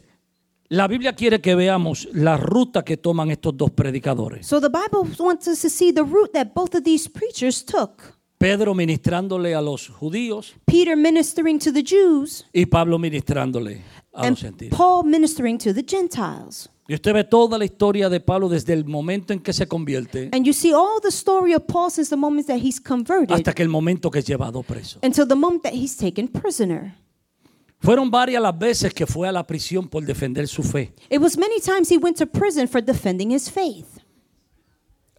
[0.67, 4.45] la Biblia quiere que veamos la ruta que toman estos dos predicadores.
[4.45, 8.18] So the Bible wants us to see the route that both of these preachers took.
[8.39, 13.82] Pedro ministrándole a los judíos Peter ministering to the Jews y Pablo ministrándole
[14.13, 14.73] a and los gentiles.
[14.75, 16.69] Paul ministering to the Gentiles.
[16.88, 20.30] Y usted ve toda la historia de Pablo desde el momento en que se convierte
[20.32, 23.54] And you see all the story of Paul since the moment that he's converted hasta
[23.54, 24.99] que el momento que es llevado preso.
[25.04, 26.95] until the moment that he's taken prisoner.
[27.82, 30.93] Fueron varias las veces que fue a la prisión por defender su fe.
[31.10, 33.98] It was many times he went to prison for defending his faith.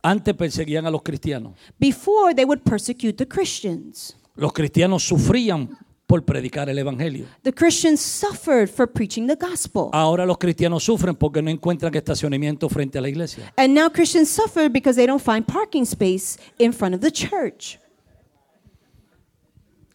[0.03, 1.55] Antes perseguían a los cristianos.
[1.79, 4.17] Before they would persecute the Christians.
[4.35, 5.77] Los cristianos sufrían
[6.11, 7.27] por predicar el evangelio.
[7.43, 9.91] The Christians suffered for preaching the gospel.
[9.93, 13.53] Ahora los cristianos sufren porque no encuentran estacionamiento frente a la iglesia.
[13.57, 17.79] And now Christians suffer because they don't find parking space in front of the church.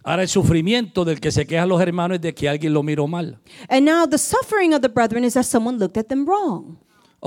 [0.05, 3.07] Ahora el sufrimiento del que se quejan los hermanos es de que alguien lo miró
[3.07, 3.39] mal.
[3.67, 6.77] And now the suffering of the brethren is that someone looked at them wrong.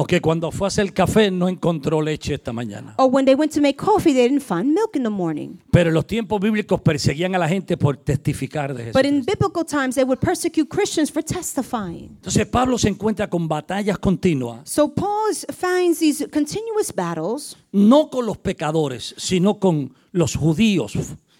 [0.01, 2.95] O que cuando fue a hacer café no encontró leche esta mañana.
[2.99, 5.59] Or when they went to make coffee, they didn't find milk in the morning.
[5.73, 9.27] Pero en los tiempos bíblicos perseguían a la gente por testificar de But in Jesús.
[9.27, 12.11] biblical times, they would persecute Christians for testifying.
[12.15, 18.25] Entonces Pablo se encuentra con batallas continuas, So Paul finds these continuous battles, no con
[18.25, 20.93] los pecadores, sino con los judíos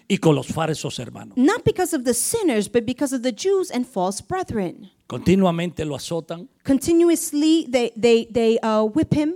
[0.09, 1.37] y con los falsos hermanos.
[1.37, 4.89] not because of the sinners, but because of the Jews and false brethren.
[5.07, 6.49] Continuamente lo azotan.
[6.63, 9.35] Continuously, they, they, they uh, whip him.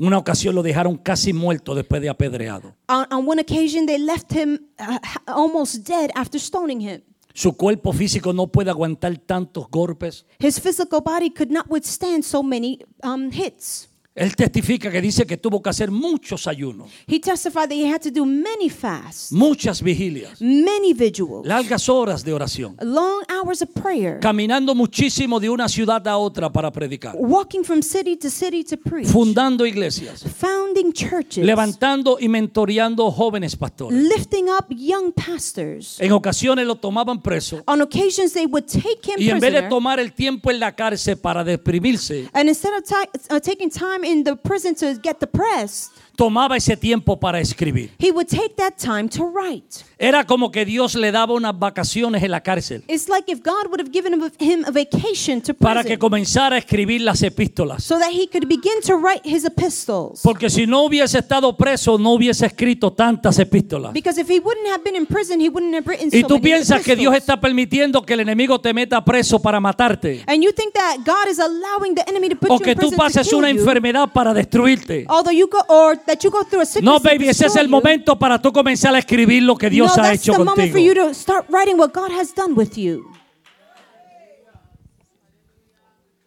[0.00, 2.74] Una ocasión lo dejaron casi muerto después de apedreado.
[2.88, 7.02] On, on one occasion, they left him uh, almost dead after stoning him.
[7.34, 10.24] Su cuerpo físico no puede aguantar tantos golpes.
[10.40, 13.88] His physical body could not withstand so many um, hits.
[14.18, 18.00] Él testifica que dice que tuvo que hacer muchos ayunos, He testified that he had
[18.00, 23.68] to do many fasts, muchas vigilias, many vigils, largas horas de oración, long hours of
[23.70, 28.64] prayer, caminando muchísimo de una ciudad a otra para predicar, walking from city to city
[28.64, 33.96] to preach, fundando iglesias, founding churches, levantando y mentoreando jóvenes pastores.
[33.96, 36.00] lifting up young pastors.
[36.00, 39.58] En ocasiones lo tomaban preso On occasions, they would take him y en vez de
[39.58, 42.84] prisoner, tomar el tiempo en la cárcel para deprimirse, and instead of
[43.30, 47.90] uh, taking time in the prison to get depressed, tomaba ese tiempo para escribir.
[48.00, 49.84] he would take that time to write.
[50.00, 53.66] Era como que Dios le daba unas vacaciones en la cárcel It's like if God
[53.68, 57.84] would have given him, a vacation to para que prison comenzara a escribir las epístolas.
[57.84, 60.20] so that he could begin to write his epistles.
[60.22, 63.92] Porque si no hubiese estado preso, no hubiese escrito tantas epístolas.
[63.92, 66.34] Because if he wouldn't have been in prison, he wouldn't have written Y so tú
[66.34, 70.24] many piensas que Dios está permitiendo que el enemigo te meta preso para matarte.
[70.26, 72.78] And you think that God is allowing the enemy to put O you que in
[72.78, 75.06] tú prison to pases kill una you, enfermedad para destruirte.
[75.08, 76.84] although you go or that you go through a sickness.
[76.84, 80.02] No, baby, ese es el momento para tú comenzar a escribir lo que Dios no,
[80.02, 80.84] ha hecho the moment for contigo.
[80.84, 83.12] you to start writing what God has done with you.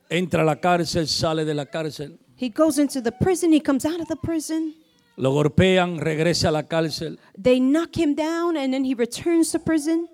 [0.09, 3.53] Entra a la cárcel, sale de la cárcel, He goes into the prison.
[3.53, 4.73] He comes out of the prison.
[5.15, 7.19] lo golpean, regresa a la cárcel.
[7.41, 10.07] They knock him down, and then he returns to prison.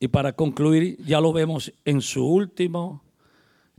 [0.00, 3.00] Y para concluir, ya lo vemos en su última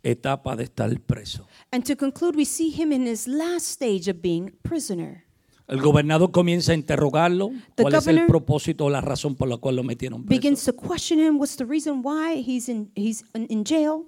[0.03, 1.47] etapa de estar preso.
[1.71, 5.23] And to conclude, we see him in his last stage of being prisoner.
[5.67, 7.51] El gobernador comienza a interrogarlo.
[7.75, 10.41] The ¿Cuál es el governor propósito o la razón por la cual lo metieron preso?
[10.41, 11.39] Begins to question him.
[11.39, 14.05] What's the reason why he's in he's in, in jail?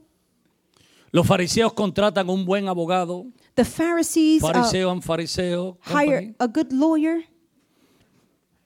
[1.13, 3.27] Los fariseos contratan un buen abogado.
[3.55, 5.77] The Pharisees uh, Fariseo and fariseo.
[5.81, 6.35] hire company.
[6.39, 7.23] a good lawyer,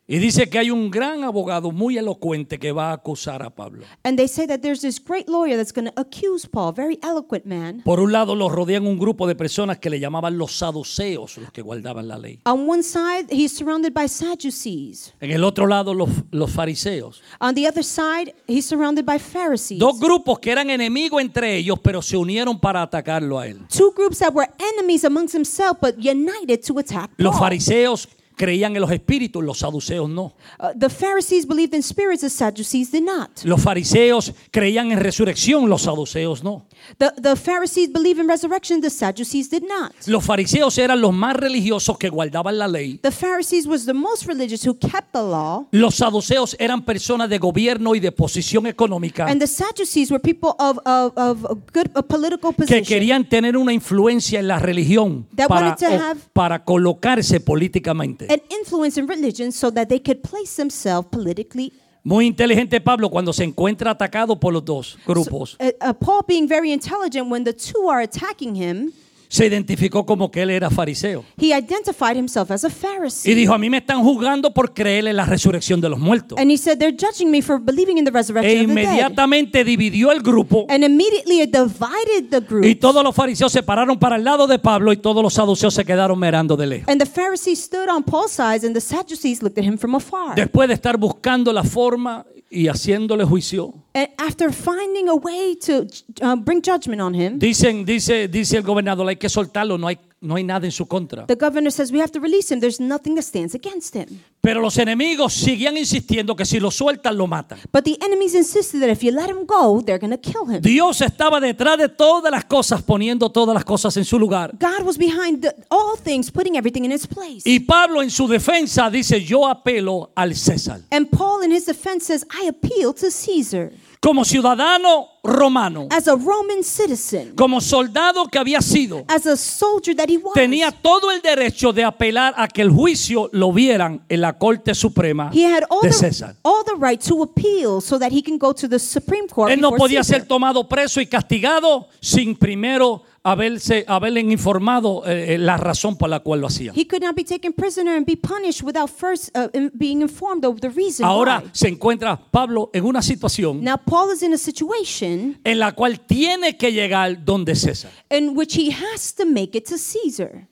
[0.10, 3.84] Y dice que hay un gran abogado muy elocuente que va a acusar a Pablo.
[4.06, 7.46] and they say that there's this great lawyer that's going to accuse Paul, very eloquent
[7.46, 7.82] man.
[7.84, 11.52] Por un lado, los rodean un grupo de personas que le llamaban los saduceos, los
[11.52, 12.40] que guardaban la ley.
[12.46, 15.14] On one side, he's surrounded by Sadducees.
[15.20, 17.22] En el otro lado, los, los fariseos.
[17.42, 19.80] On the other side, he's surrounded by Pharisees.
[19.80, 23.60] Dos grupos que eran enemigos entre ellos, pero se unieron para atacarlo a él.
[23.68, 27.42] Two groups that were enemies amongst themselves, but united to attack Los Paul.
[27.42, 30.36] fariseos creían en los espíritus, los saduceos no.
[30.60, 33.44] Uh, the Pharisees believed in spirits, the Sadducees did not.
[33.44, 36.66] Los fariseos creían en resurrección, los saduceos no.
[37.00, 39.92] The, the Pharisees believed in resurrection, the Sadducees did not.
[40.06, 43.00] Los fariseos eran los más religiosos que guardaban la ley.
[43.00, 47.40] The Pharisees was the most religious who kept the law, Los saduceos eran personas de
[47.40, 51.92] gobierno y de posición económica and the Sadducees were people of, of, of a good
[52.08, 52.86] political que position.
[52.86, 58.27] querían tener una influencia en la religión That para, to have- para colocarse políticamente.
[58.30, 61.72] An influence in religion so that they could place themselves politically.
[62.04, 65.58] Muy inteligente Pablo cuando se encuentra atacado por los dos grupos.
[65.60, 68.94] Uh, uh, Paul, being very intelligent, when the two are attacking him,
[69.30, 71.24] Se identificó como que él era fariseo.
[71.38, 73.36] he identified himself as a Y Pharisee.
[73.36, 76.38] dijo, a mí me están juzgando por creer en la resurrección de los muertos.
[76.40, 78.84] And he said, They're judging me for believing in the E resurrection of the dead.
[78.88, 82.66] inmediatamente dividió el grupo And immediately it divided the group.
[82.66, 85.74] y todos los fariseos se pararon para el lado de Pablo y todos los saduceos
[85.74, 86.88] se quedaron mirando de lejos.
[86.90, 90.36] And the Pharisees stood on Paul's side, and the Sadducees looked at him from afar.
[90.36, 95.88] Después de estar buscando la forma y haciéndole juicio, And after finding a way to
[96.22, 99.98] uh, bring judgment on him, dicen, dice, dice el gobernador, hay que soltarlo, no hay,
[100.20, 101.26] no hay nada en su contra.
[101.28, 102.60] the governor says we have to release him.
[102.60, 104.20] There's nothing that stands against him.
[104.42, 107.60] Pero los enemigos seguían insistiendo que si lo sueltan lo matan.
[107.72, 110.62] But the enemies insisted that if you let him go, they're going to kill him.
[110.62, 114.54] Dios estaba detrás de todas las cosas, poniendo todas las cosas en su lugar.
[114.60, 117.44] God was behind the, all things, putting everything in its place.
[117.46, 120.82] Y Pablo en su defensa dice, yo apelo al César.
[120.92, 123.72] And Paul, in his defense, says, I appeal to Caesar.
[124.08, 129.94] Como ciudadano romano, As a Roman citizen, como soldado que había sido, as a soldier
[129.98, 134.06] that he was, tenía todo el derecho de apelar a que el juicio lo vieran
[134.08, 136.38] en la Corte Suprema he had all de the, César.
[136.44, 139.52] all the right to appeal so that he can go to the Supreme Court.
[139.52, 140.20] Él no podía Caesar.
[140.22, 146.10] ser tomado preso y castigado sin primero haberse, haberle informado eh, eh, la razón por
[146.10, 146.72] la cual lo hacía.
[146.76, 150.46] He could not be taken prisoner and be punished without first uh, in- being informed
[150.46, 151.50] of the reason Ahora why.
[151.54, 156.00] se encuentra Pablo en una situación Now, Paul is in a situation en la cual
[156.00, 157.92] tiene que llegar donde César.
[158.10, 160.48] in which he has to make it to Caesar.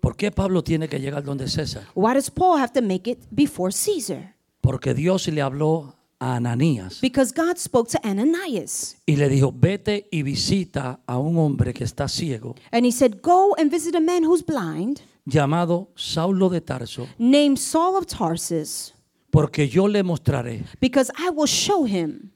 [0.00, 1.84] ¿Por qué Pablo tiene que llegar donde César?
[1.94, 4.34] Why does Paul have to make it before Caesar?
[4.60, 8.96] Porque Dios le habló a Ananías Because God spoke to Ananias.
[9.06, 13.20] y le dijo, vete y visita a un hombre que está ciego, And he said,
[13.22, 18.94] Go and visit a man who's blind, llamado Saulo de Tarso, named Saul of Tarsus,
[19.30, 22.30] porque yo le mostraré because I will show him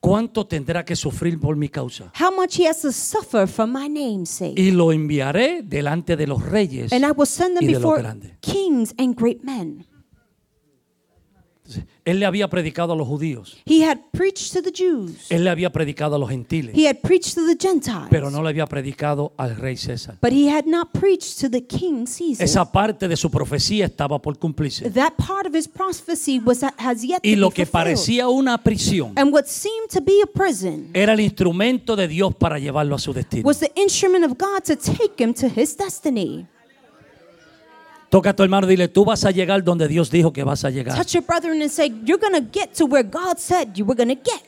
[0.00, 2.12] cuánto tendrá que sufrir por mi causa.
[2.14, 4.54] how much he has to suffer for my name's sake.
[4.56, 7.82] Y lo enviaré delante de los reyes And I will send them y de los
[7.82, 8.32] before grandes.
[8.40, 9.84] kings and great men.
[12.06, 15.50] Él le había predicado a los judíos, He had preached to the Jews, él le
[15.50, 18.64] había predicado a los gentiles, he had preached to the Gentiles, pero no le había
[18.66, 20.16] predicado al rey César.
[20.22, 22.44] but he had not preached to the king Caesar.
[22.44, 24.88] Esa parte de su profecía estaba por cumplirse.
[24.90, 28.62] That part of his prophecy was has yet Y to lo be que parecía una
[28.62, 32.94] prisión And what seemed to be a prison era el instrumento de Dios para llevarlo
[32.94, 33.44] a su destino.
[33.44, 36.46] was the instrument of God to take him to his destiny.
[38.08, 40.64] Toca a tu hermano y dile, tú vas a llegar donde Dios dijo que vas
[40.64, 40.96] a llegar.
[40.96, 43.96] Touch your brethren and say, You're going to get to where God said you were
[43.96, 44.42] going to get.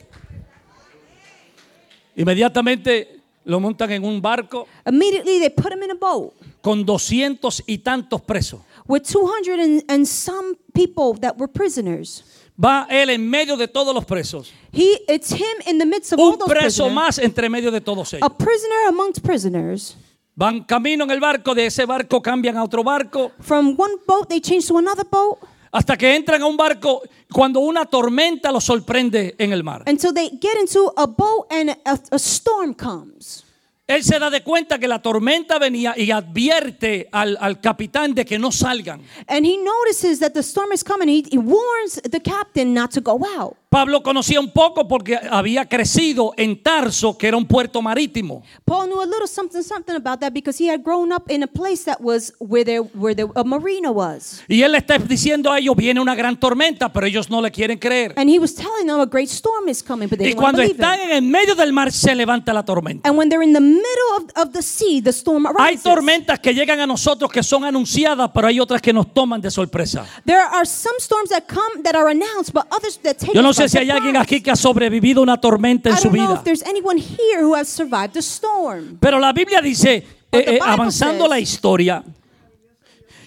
[2.15, 7.63] Inmediatamente lo montan en un barco Immediately, they put him in a boat con doscientos
[7.65, 8.61] y tantos presos.
[8.87, 12.23] with 200 and, and some people that were prisoners.
[12.61, 14.51] Va él en medio de todos los presos.
[14.73, 16.93] He, it's him in the midst of all Un those preso prisoners.
[16.93, 18.25] más entre medio de todos ellos.
[18.25, 19.95] A prisoner amongst prisoners.
[20.39, 24.29] Van camino en el barco, de ese barco cambian a otro barco, From one boat,
[24.29, 25.37] they change to another boat
[25.69, 29.83] hasta que entran a un barco cuando una tormenta los sorprende en el mar.
[29.85, 33.43] until they get into a boat and a, a storm comes.
[33.85, 38.23] Él se da de cuenta que la tormenta venía y advierte al, al capitán de
[38.23, 39.01] que no salgan.
[39.27, 41.09] And he notices that the storm is coming.
[41.09, 43.57] He, he warns the captain not to go out.
[43.69, 48.41] Pablo conocía un poco porque había crecido en Tarso, que era un puerto marítimo.
[48.65, 51.47] Paul knew a little something something about that because he had grown up in a
[51.47, 54.41] place that was where there where there, a marina was.
[54.47, 57.77] Y él está diciendo a ellos, viene una gran tormenta, pero ellos no le quieren
[57.77, 58.15] creer.
[58.17, 60.99] And he was telling them a great storm is coming, but they Y cuando están
[61.01, 63.07] en el medio del mar, se levanta la tormenta.
[63.07, 65.83] And when they're in the middle of, of the sea, the storm Hay arises.
[65.83, 69.51] tormentas que llegan a nosotros que son anunciadas, pero hay otras que nos toman de
[69.51, 70.07] sorpresa.
[70.25, 73.58] There are some storms that come that are announced, but others that take Yo no
[73.59, 76.33] sé si hay alguien aquí que ha sobrevivido una tormenta en su vida.
[76.35, 78.97] if there's anyone here who has survived the storm.
[78.99, 82.03] Pero la Biblia dice, But eh, the eh, avanzando la historia,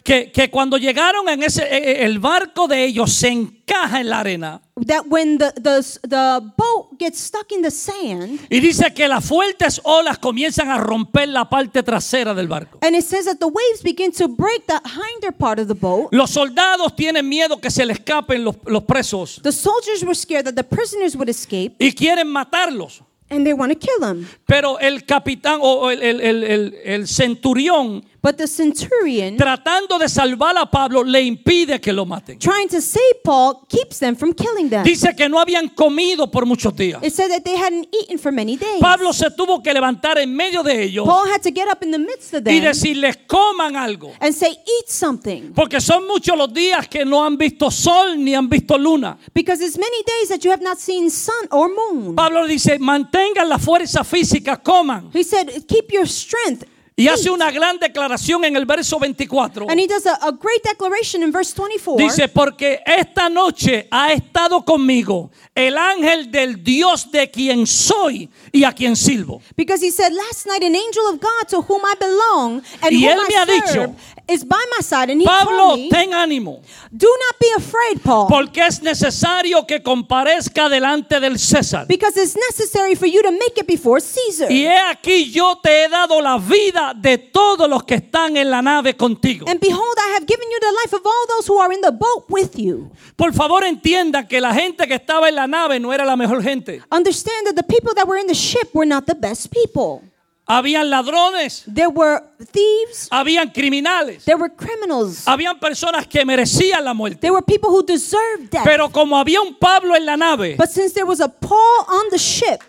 [0.05, 1.69] que, que cuando llegaron en ese, eh,
[2.01, 4.61] eh, el barco de ellos se encaja en la arena.
[4.87, 9.24] that when the, the, the boat gets stuck in the sand, Y dice que las
[9.24, 12.79] fuertes olas comienzan a romper la parte trasera del barco.
[12.83, 16.09] and it says that the waves begin to break the hinder part of the boat,
[16.12, 20.45] Los soldados tienen miedo que se le escapen los, los presos the soldiers were scared
[20.47, 23.03] that the prisoners would escape y quieren matarlos.
[23.31, 24.26] and they want to kill them.
[24.47, 30.57] Pero el capitán o el- el- el- el centurión, But the centurion, tratando de salvar
[30.57, 32.39] a Pablo, le impide que lo maten.
[32.39, 34.85] trying to save Paul, keeps them from killing them.
[34.85, 37.03] Dice que no habían comido por muchos días.
[37.03, 38.81] It said that they hadn't eaten for many days.
[38.81, 41.91] Pablo se tuvo que levantar en medio de ellos Paul had to get up in
[41.91, 44.12] the midst of y them decirles coman algo.
[44.20, 45.53] and say, Eat something.
[45.53, 49.18] Porque son muchos los días que no han visto sol ni han visto luna.
[49.35, 52.14] Because it's many days that you have not seen sun or moon.
[52.14, 55.11] Pablo dice, mantengan la fuerza física, coman.
[55.12, 56.66] He said, Keep your strength.
[56.97, 59.66] Y hace eat." una gran declaración en el verso 24.
[59.70, 61.97] And he does a, a great declaration in verse 24.
[61.97, 68.64] Dice, porque esta noche ha estado conmigo el ángel del Dios de quien soy y
[68.64, 69.40] a quien sirvo.
[69.57, 73.05] Because he said, Last night an angel of God to whom I belong and Y
[73.05, 73.97] whom él me ha serve dicho,
[74.28, 75.11] is by my side.
[75.11, 78.26] And he Pablo, told me, ten ánimo, Do not be afraid, Paul.
[78.28, 81.86] porque es necesario que comparezca delante del César.
[81.88, 84.51] because it's necessary for you to make it before Caesar.
[84.51, 88.51] Y he aquí yo te he dado la vida de todos los que están en
[88.51, 89.47] la nave contigo.
[89.49, 91.93] And behold, I have given you the life of all those who are in the
[91.93, 92.91] boat with you.
[93.16, 96.43] Por favor entiendan que la gente que estaba en la nave no era la mejor
[96.43, 96.83] gente.
[96.91, 100.03] Understand that the people that were in the ship were not the best people.
[100.45, 102.20] Habían ladrones, There were
[102.51, 107.20] thieves, habían criminales, there were criminals, habían personas que merecían la muerte.
[107.20, 108.64] there were people who deserved death.
[108.64, 112.09] Pero como había un Pablo en la nave, But since there was a Paul on
[112.11, 112.61] the ship,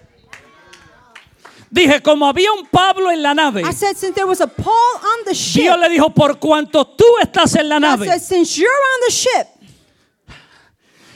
[1.73, 4.73] dije, como había un Pablo en la nave, I said, since there was a Paul
[5.01, 8.21] on the ship, Dios le dijo, por cuanto tú estás en la I nave, said,
[8.21, 9.47] since you're on the ship,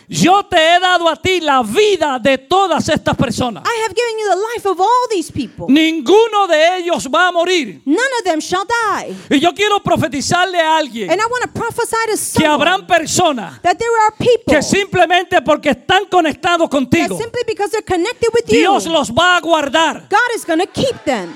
[0.07, 3.63] yo te he dado a ti la vida de todas estas personas.
[3.65, 5.65] I have given you the life of all these people.
[5.67, 7.81] Ninguno de ellos va a morir.
[7.85, 9.15] None of them shall die.
[9.29, 12.87] Y yo quiero profetizarle a alguien And I want to prophesy to que habrán someone
[12.87, 17.83] personas that there are people que simplemente porque están conectados that contigo, simply because they're
[17.85, 20.07] connected with you, Dios los va a guardar.
[20.09, 21.33] God is going to keep them.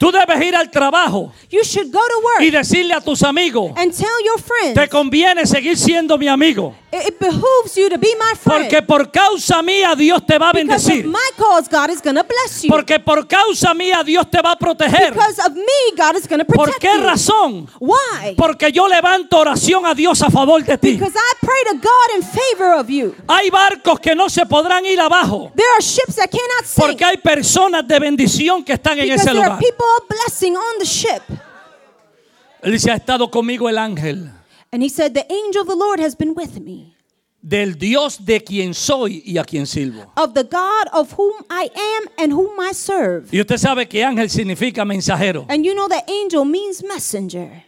[0.00, 3.72] Tú debes ir al trabajo You should go to work y decirle a tus amigos,
[3.76, 8.08] and tell your friends te conviene seguir siendo mi amigo, it, behooves you to be
[8.18, 8.62] my friend.
[8.62, 12.12] porque por causa mía Dios te va a of bendecir, my cause, God is to
[12.12, 12.70] bless you.
[12.70, 15.12] porque por causa mía Dios te va a proteger.
[15.12, 17.68] because of me, God is going to ¿Por protect qué razón?
[17.78, 18.34] Why?
[18.38, 20.92] Porque yo levanto oración a Dios a favor de ti.
[20.92, 23.14] Because I pray to God in favor of you.
[23.28, 27.04] Hay barcos que no se podrán ir abajo, There are ships that cannot sink porque
[27.04, 29.58] hay personas de bendición que están en ese there are lugar.
[29.58, 31.22] people of blessing on the ship.
[32.62, 34.30] Él dice, ha estado conmigo el ángel
[34.72, 36.94] And he said, The angel of the Lord has been with me,
[37.42, 40.12] del Dios de quien soy y a quien sirvo.
[40.16, 43.30] of the God of whom I am and whom I serve.
[43.32, 45.46] Y usted sabe que ángel significa mensajero.
[45.48, 47.64] And you know that angel means messenger.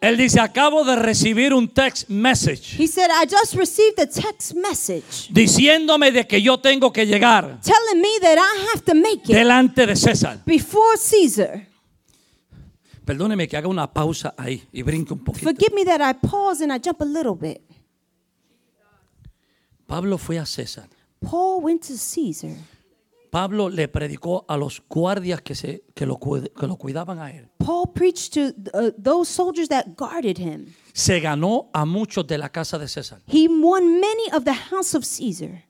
[0.00, 4.54] Él dice, acabo de recibir un text message He said, I just received a text
[4.54, 9.22] message diciéndome de que yo tengo que llegar telling me that I have to make
[9.24, 10.40] it delante de César.
[10.46, 11.66] before Caesar.
[13.04, 15.44] Perdóneme que haga una pausa ahí y brinque un poquito.
[15.44, 17.60] Forgive me that I pause and I jump a little bit.
[19.86, 20.86] Pablo fue a César.
[21.20, 22.54] Paul went to Caesar.
[23.30, 27.48] Pablo le predicó a los guardias que, se, que, lo, que lo cuidaban a él.
[27.58, 30.74] Paul preached to uh, those soldiers that guarded him.
[30.92, 33.20] Se ganó a muchos de la casa de César.
[33.26, 35.64] He won many of the house of Caesar.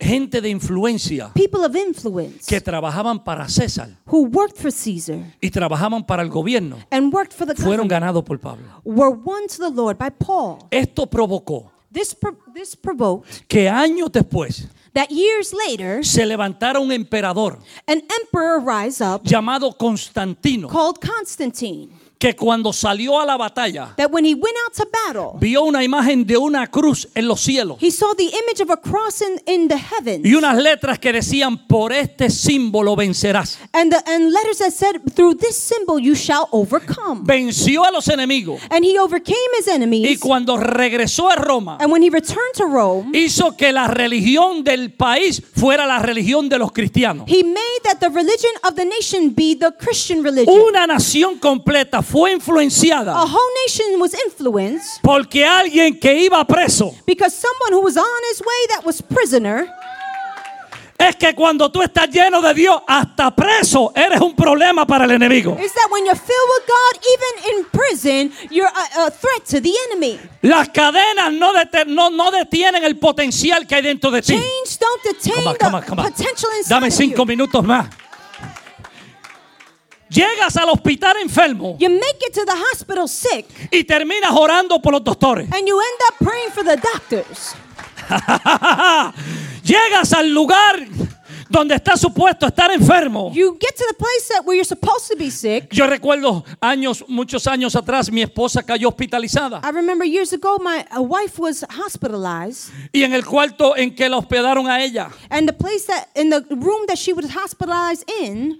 [0.00, 5.48] Gente de influencia People of influence que trabajaban para César who worked for Caesar y
[5.50, 8.66] trabajaban para el gobierno and worked for the fueron government ganados por Pablo.
[8.84, 10.66] were won to the Lord by Paul.
[10.72, 16.92] Esto provocó This, pro- this provoked que años después that years later, se levantara un
[16.92, 21.90] emperador an emperor rise up llamado Constantino called Constantine.
[22.22, 25.82] Que cuando salió a la batalla That when he went out to battle, vio una
[25.82, 29.40] imagen de una cruz en los cielos he saw the image of a cross in,
[29.52, 33.58] in the heavens y unas letras que decían por este símbolo vencerás.
[33.72, 37.24] and, the, and letters that said, Through this symbol you shall overcome.
[37.24, 40.20] Venció a los enemigos And he overcame his y enemies.
[40.20, 44.92] cuando regresó a Roma And when he returned to Rome, hizo que la religión del
[44.92, 47.24] país fuera la religión de los cristianos.
[47.28, 50.54] he made that the religion of the nation be the Christian religion.
[50.54, 56.94] Una nación completa fue A influenciada whole nation was influenced porque alguien que iba preso
[57.06, 59.66] because someone who was on his way that was prisoner
[60.98, 65.10] es que cuando tú estás lleno de Dios, hasta preso, eres un problema para el
[65.10, 65.56] enemigo.
[65.58, 69.60] Is that when you're filled with God, even in prison, you're a, a threat to
[69.60, 70.20] the enemy.
[70.42, 74.34] Las cadenas no, dete- no, no detienen el potencial que hay dentro de ti.
[74.34, 76.12] Come on, come on, come on.
[76.68, 77.88] Dame cinco minutos más.
[80.12, 84.92] Llegas al hospital enfermo You make it to the hospital sick, y terminas orando por
[84.92, 85.48] los doctores.
[85.52, 87.54] and you end up praying for the doctors.
[89.64, 90.86] Llegas al lugar
[91.48, 93.30] donde está supuesto estar enfermo.
[93.32, 95.68] You get to the place that where you're supposed to be sick.
[95.72, 99.60] Yo recuerdo años, muchos años atrás, mi esposa cayó hospitalizada.
[99.62, 104.16] I remember years ago, my wife was hospitalized, Y en el cuarto en que la
[104.18, 108.58] hospedaron a ella, and the place that in the room that she was hospitalized in,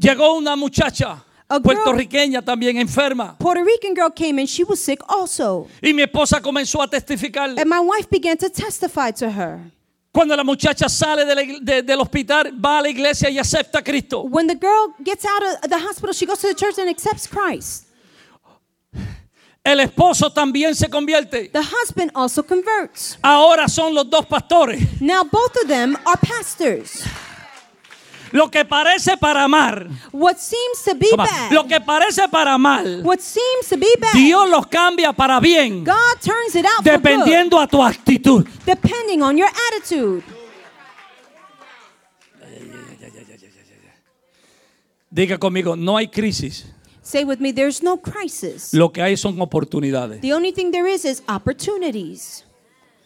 [0.00, 3.36] llegó una muchacha A girl- puertorriqueña también enferma.
[3.38, 4.46] Puerto Rican girl came in.
[4.46, 7.50] She was sick also, Y mi esposa comenzó a testificar.
[7.58, 9.60] and my wife began to testify to her.
[10.12, 13.78] Cuando la muchacha sale de la de- del hospital, va a la iglesia y acepta
[13.78, 14.22] a Cristo.
[14.22, 17.28] When the girl gets out of the hospital, she goes to the church and accepts
[17.28, 17.86] Christ.
[19.62, 21.50] El esposo también se convierte.
[21.52, 23.18] The husband also converts.
[23.22, 24.80] Ahora son los dos pastores.
[25.00, 27.04] Now both of them are pastors.
[28.32, 31.16] Lo que parece para amar, What seems to be on.
[31.18, 35.40] bad, lo que parece para mal, what seems to be bad, Dios los cambia para
[35.40, 38.46] bien, God turns it out for good, dependiendo a tu actitud.
[38.64, 40.22] depending on your attitude.
[45.10, 46.66] Diga conmigo, no hay crisis.
[47.02, 48.72] Say with me, there's no crisis.
[48.72, 50.20] Lo que hay son oportunidades.
[50.20, 52.44] The only thing there is is opportunities.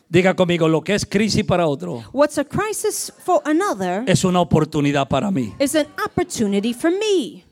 [0.09, 4.41] Diga conmigo, lo que es crisis para otro What's a crisis for another es una
[4.41, 5.55] oportunidad para mí.
[5.59, 7.45] is an opportunity for me.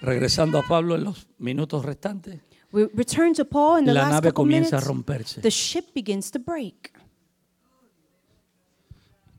[0.00, 2.40] Regresando a Pablo en los minutos restantes,
[2.72, 4.86] We return to Paul in the la last nave couple comienza a minutes.
[4.88, 5.40] romperse.
[5.40, 6.92] The ship begins to break.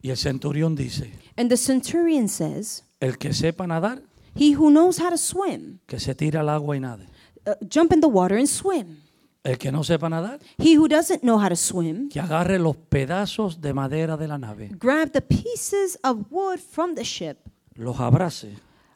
[0.02, 4.02] Y el centurión dice, And the centurion says, el que sepa nadar,
[4.38, 7.08] He who knows how to swim, que se tira al agua y nade.
[7.46, 9.02] Uh, jump in the water and swim.
[9.44, 12.76] El que no sepa nadar, He who doesn't know how to swim, que agarre los
[12.78, 17.38] pedazos de madera de la nave, grab the pieces of wood from the ship,
[17.76, 18.48] los abrace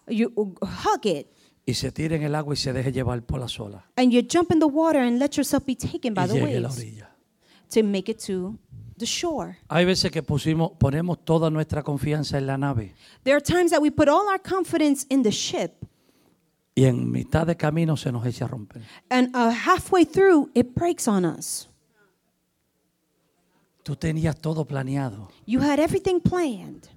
[0.08, 1.28] you uh, hug it,
[1.68, 4.24] y se tire en el agua y se deje llevar por las olas and you
[4.28, 6.70] jump in the water and let yourself be taken by y the llegue a la
[6.70, 7.10] waves orilla.
[7.72, 8.58] to make it to
[8.98, 9.58] the shore.
[9.70, 13.82] Hay veces que pusimos, ponemos toda nuestra confianza en la nave There are times that
[13.82, 15.86] we put all our confidence in the ship,
[16.80, 18.82] y en mitad de camino se nos echa a romper.
[19.10, 21.68] and uh, halfway through, it breaks on us.
[23.84, 25.30] Tú tenías todo planeado.
[25.46, 26.88] You had everything planned.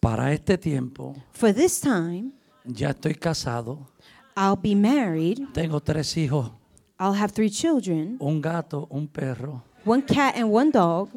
[0.00, 2.32] Para este tiempo For this time,
[2.64, 3.88] ya estoy casado,
[4.36, 6.50] I'll be married, tengo tres hijos,
[6.98, 11.08] I'll have three children, un gato, un perro, one cat and one dog,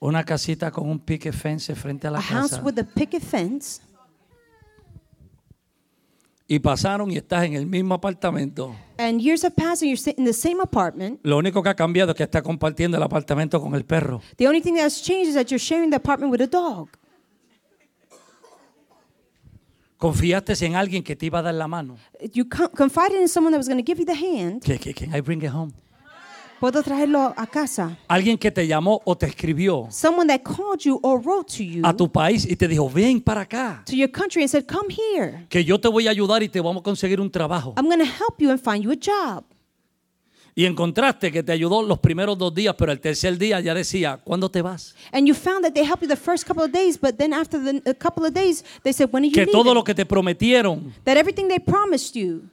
[0.00, 2.62] una casita con un pique fence frente a la a house casa.
[2.62, 3.80] with a picket fence.
[6.48, 8.74] Y pasaron y estás en el mismo apartamento.
[8.98, 11.18] And years have passed and you're in the same apartment.
[11.24, 14.20] Lo único que ha cambiado es que está compartiendo el apartamento con el perro.
[14.36, 16.88] The only thing that's changed is that you're sharing the apartment with a dog.
[19.98, 21.96] Confiaste en alguien que te iba a dar la mano.
[22.32, 24.62] You co- confided in someone that was going to give you the hand.
[24.62, 25.72] Que, que, can I bring it home?
[26.60, 27.98] Puedo traerlo a casa.
[28.08, 31.82] Alguien que te llamó o te escribió Someone that called you or wrote to you
[31.84, 34.88] a tu país y te dijo, ven para acá, to your country and said, Come
[34.90, 35.46] here.
[35.48, 37.74] que yo te voy a ayudar y te vamos a conseguir un trabajo.
[37.76, 39.44] I'm going to help you and find you a job.
[40.58, 44.18] Y encontraste que te ayudó los primeros dos días, pero el tercer día ya decía,
[44.24, 44.94] ¿cuándo te vas?
[45.12, 47.62] And you found that they helped you the first couple of days, but then after
[47.62, 50.06] the, a couple of days, they said, When are you Que todo lo que te
[50.06, 52.48] prometieron That everything they promised you,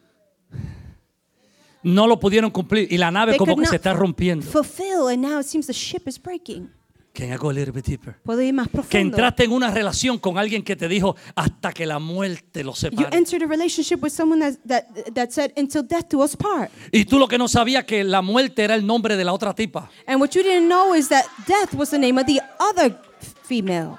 [1.84, 4.46] no lo pudieron cumplir y la nave they como could que not se está rompiendo.
[4.46, 6.70] fulfill, and now it seems the ship is breaking.
[7.16, 8.16] Can I go a little bit deeper?
[8.24, 8.98] Puedo ir más Que profundo.
[8.98, 12.90] entraste en una relación con alguien que te dijo hasta que la muerte los You
[12.90, 13.16] separe.
[13.16, 16.72] entered a relationship with someone that, that, that said, Until death do us part.
[16.92, 19.54] Y tú lo que no sabías que la muerte era el nombre de la otra
[19.54, 19.92] tipa.
[20.08, 23.36] And what you didn't know is that death was the name of the other f-
[23.44, 23.96] female.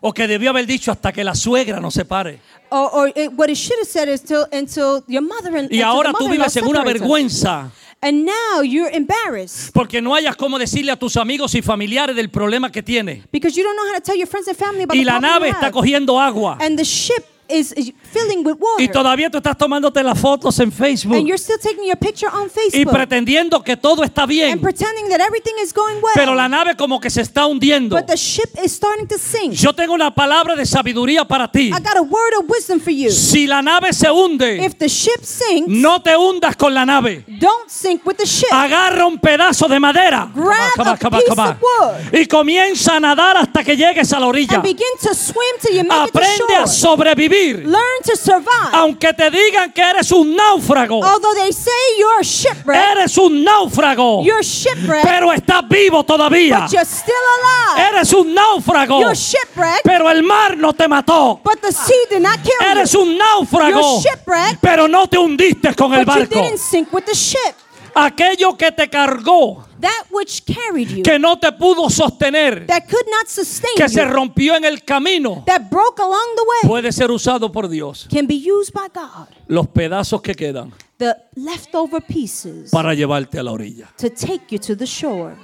[0.00, 2.40] O que debió haber dicho hasta que la suegra nos separe.
[2.70, 5.80] Or, or it, what it should have said is till, until your mother and Y
[5.82, 7.70] ahora tú vives en una vergüenza
[8.00, 12.30] And now you're embarrassed porque no hayas cómo decirle a tus amigos y familiares del
[12.30, 13.24] problema que tiene.
[13.32, 15.18] because you don't know how to tell your friends and family about Y the la
[15.18, 16.58] nave está cogiendo agua.
[16.60, 17.74] And the ship is,
[18.12, 18.82] filling with water.
[18.84, 22.30] Y todavía tú estás tomándote las fotos en Facebook and you're still taking your picture
[22.32, 24.52] on y Facebook pretendiendo que todo está bien.
[24.52, 26.12] and pretending that everything is going well.
[26.14, 27.96] Pero la nave como que se está hundiendo.
[27.96, 29.54] but the ship is starting to sink.
[29.54, 31.68] Yo tengo una palabra de sabiduría para ti.
[31.68, 33.10] I got a word of wisdom for you.
[33.10, 37.24] Si la nave se hunde, If the ship sinks, no te hundas con la nave.
[37.40, 38.48] don't sink with the ship.
[38.52, 41.48] Agarra un pedazo de madera Grab Come on, come on, piece come on.
[41.50, 42.20] of wood.
[42.20, 44.54] y comienza a nadar hasta que llegues a la orilla.
[44.54, 46.66] and begin to swim till you make Aprende it a to shore.
[46.66, 47.37] sobrevivir.
[47.64, 48.72] Learn to survive.
[48.72, 54.24] Aunque te digan que eres un náufrago, Although they say you're shipwrecked, eres un náufrago,
[54.24, 56.60] you're shipwrecked, pero estás vivo todavía.
[56.62, 57.88] but you're still alive.
[57.94, 61.40] Eres un náufrago, You're shipwrecked, pero el mar no te mató.
[61.44, 63.02] but the sea did not kill Eres you.
[63.02, 66.42] un náufrago, You're shipwrecked, pero no te hundiste con el but you barco.
[66.42, 67.54] didn't sink with the ship.
[68.00, 73.06] Aquello que te cargó, That which carried you, que no te pudo sostener, that could
[73.10, 76.92] not sustain que se you, rompió en el camino, that broke along the way, puede
[76.92, 78.06] ser usado por Dios.
[78.10, 79.26] can be used by God.
[79.48, 83.88] Los pedazos que quedan The leftover pieces para llevarte a la orilla.
[83.98, 85.36] to take you to the shore.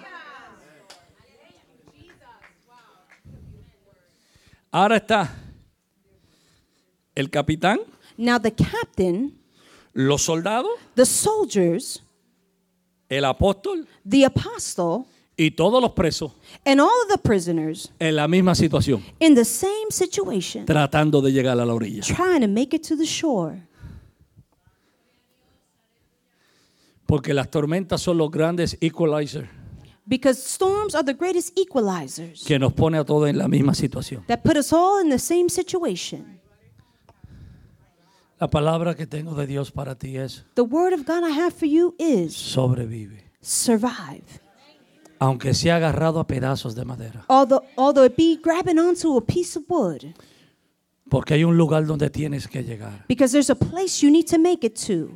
[4.70, 5.32] Ahora está
[7.14, 7.80] el capitán,
[8.16, 9.36] Now, the captain,
[9.92, 12.00] los soldados, the soldiers,
[13.08, 15.04] el apóstol the apostle,
[15.36, 16.32] y todos los presos
[16.64, 21.32] and all of the prisoners en la misma situación, in the same situation, tratando de
[21.32, 22.02] llegar a la orilla.
[22.02, 23.66] trying to make it to the shore.
[27.06, 29.48] Porque las tormentas son los grandes equalizers
[30.06, 34.22] Because storms are the greatest equalizers que nos pone a todos en la misma situación.
[34.26, 36.38] that put us all in the same situation.
[38.44, 41.50] La palabra que tengo de Dios para ti es The word of God I have
[41.52, 43.24] for you is sobrevive.
[43.40, 44.22] survive.
[45.18, 47.24] Aunque sea agarrado a pedazos de madera.
[47.28, 50.14] Although, although it be grabbing onto a piece of wood,
[51.08, 53.06] Porque hay un lugar donde tienes que llegar.
[53.08, 55.08] because there's a place you need to make it to.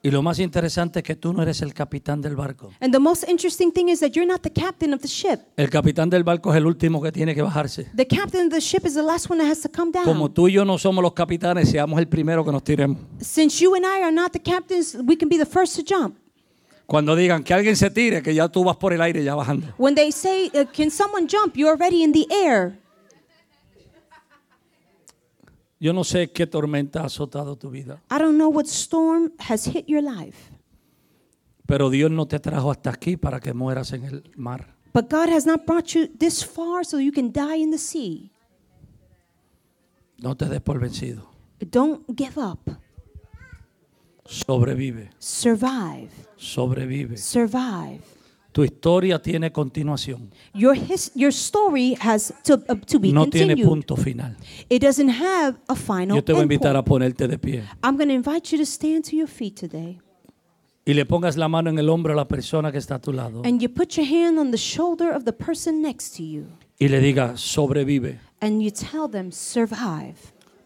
[0.00, 2.70] Y lo más interesante es que tú no eres el capitán del barco.
[2.80, 5.40] And the most interesting thing is that you're not the captain of the ship.
[5.56, 7.90] El capitán del barco es el último que tiene que bajarse.
[7.96, 10.04] The captain of the ship is the last one that has to come down.
[10.04, 12.98] Como tú y yo no somos los capitanes, seamos el primero que nos tiremos.
[13.20, 16.16] Since you and I are not the captains, we can be the first to jump.
[16.86, 19.66] Cuando digan que alguien se tire, que ya tú vas por el aire ya bajando.
[19.78, 21.56] When they say, uh, Can someone jump?
[21.56, 22.78] You're already in the air.
[25.80, 29.66] Yo no sé qué tormenta ha azotado tu vida, I don't know what storm has
[29.66, 30.50] hit your life,
[31.66, 34.74] pero Dios no te trajo hasta aquí para que mueras en el mar.
[34.92, 38.32] but God has not brought you this far so you can die in the sea.
[40.20, 41.28] No te des por vencido.
[41.60, 42.68] Don't give up.
[44.24, 46.10] Sobrevive, Survive.
[46.36, 47.16] sobrevive.
[47.16, 48.00] Survive.
[48.58, 50.32] Tu historia tiene continuación.
[50.52, 53.68] Your his, your story has to, uh, to be No tiene continued.
[53.68, 54.34] punto final.
[54.68, 57.96] It doesn't have a final Yo te voy a invitar a ponerte de pie I'm
[57.96, 60.00] going to invite you to stand to your feet today.
[60.84, 63.12] y le pongas la mano en el hombro a la persona que está a tu
[63.12, 66.46] lado And you put your hand on the shoulder of the person next to you.
[66.80, 70.16] y le digas, sobrevive, And you tell them, survive.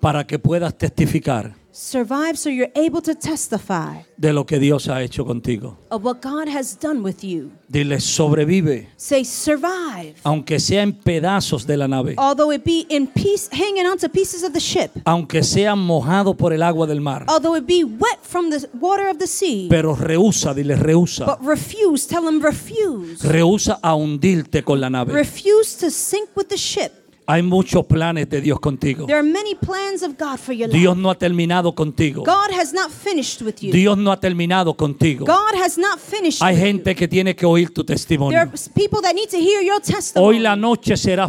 [0.03, 5.01] Para que puedas testificar Survive so you're able to testify de lo que Dios ha
[5.03, 5.79] hecho contigo.
[5.91, 7.51] of what God has done with you.
[7.67, 10.15] Dile, sobrevive, Say, survive.
[10.23, 14.43] aunque sea en pedazos de la nave, Although it be in piece, hanging onto pieces
[14.43, 14.91] of the ship.
[15.07, 19.09] aunque sea mojado por el agua del mar, Although it be wet from the water
[19.09, 19.67] of the sea.
[19.71, 23.27] pero rehúsa, dile, rehúsa, But refuse, tell them refuse.
[23.27, 25.15] rehúsa a hundirte con la nave.
[25.15, 26.93] Refuse to sink with the ship.
[27.27, 29.07] Hay muchos planes de Dios contigo.
[29.07, 30.79] There are many plans of God for your life.
[30.79, 32.25] Dios no ha terminado contigo.
[32.25, 33.73] God has not finished with you.
[33.73, 35.25] Dios no ha terminado contigo.
[35.25, 36.67] God has not finished Hay with you.
[36.67, 38.39] gente que tiene que oír tu There testimonio.
[38.39, 40.39] are people that need to hear your Hoy testimony.
[40.41, 41.29] la noche será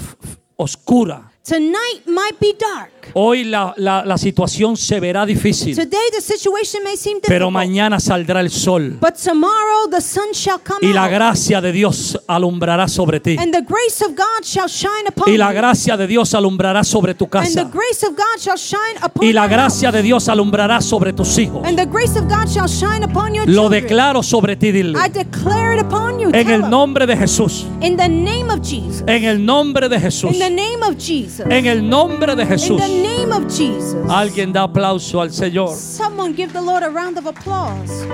[0.56, 1.32] oscura.
[1.46, 3.12] Tonight might be dark.
[3.16, 5.76] Hoy la, la- la situación se verá difícil.
[5.76, 7.52] Today the situation may seem Pero difficult.
[7.52, 8.98] mañana saldrá el sol.
[9.02, 13.36] But tomorrow the sun shall come Y la gracia de Dios alumbrará sobre ti.
[13.38, 15.58] And the grace of God shall shine upon Y la you.
[15.58, 17.70] gracia de Dios alumbrará sobre tu And the casa.
[17.74, 21.68] grace of God shall shine upon Y la gracia de Dios alumbrará sobre tus hijos.
[21.68, 23.84] And the grace of God shall shine upon your Lo children.
[23.84, 24.98] declaro sobre ti, dile.
[24.98, 26.30] I declare it upon you.
[26.34, 27.66] En el nombre de Jesús.
[27.82, 29.04] In the name of Jesus.
[29.08, 30.32] En el nombre de Jesús.
[30.32, 31.33] In the name of Jesus.
[31.40, 32.82] En el nombre de In Jesús.
[32.82, 33.96] the name of Jesus.
[34.10, 35.76] Alguien da aplauso al Señor.
[35.76, 38.06] Someone give the Lord a round of applause.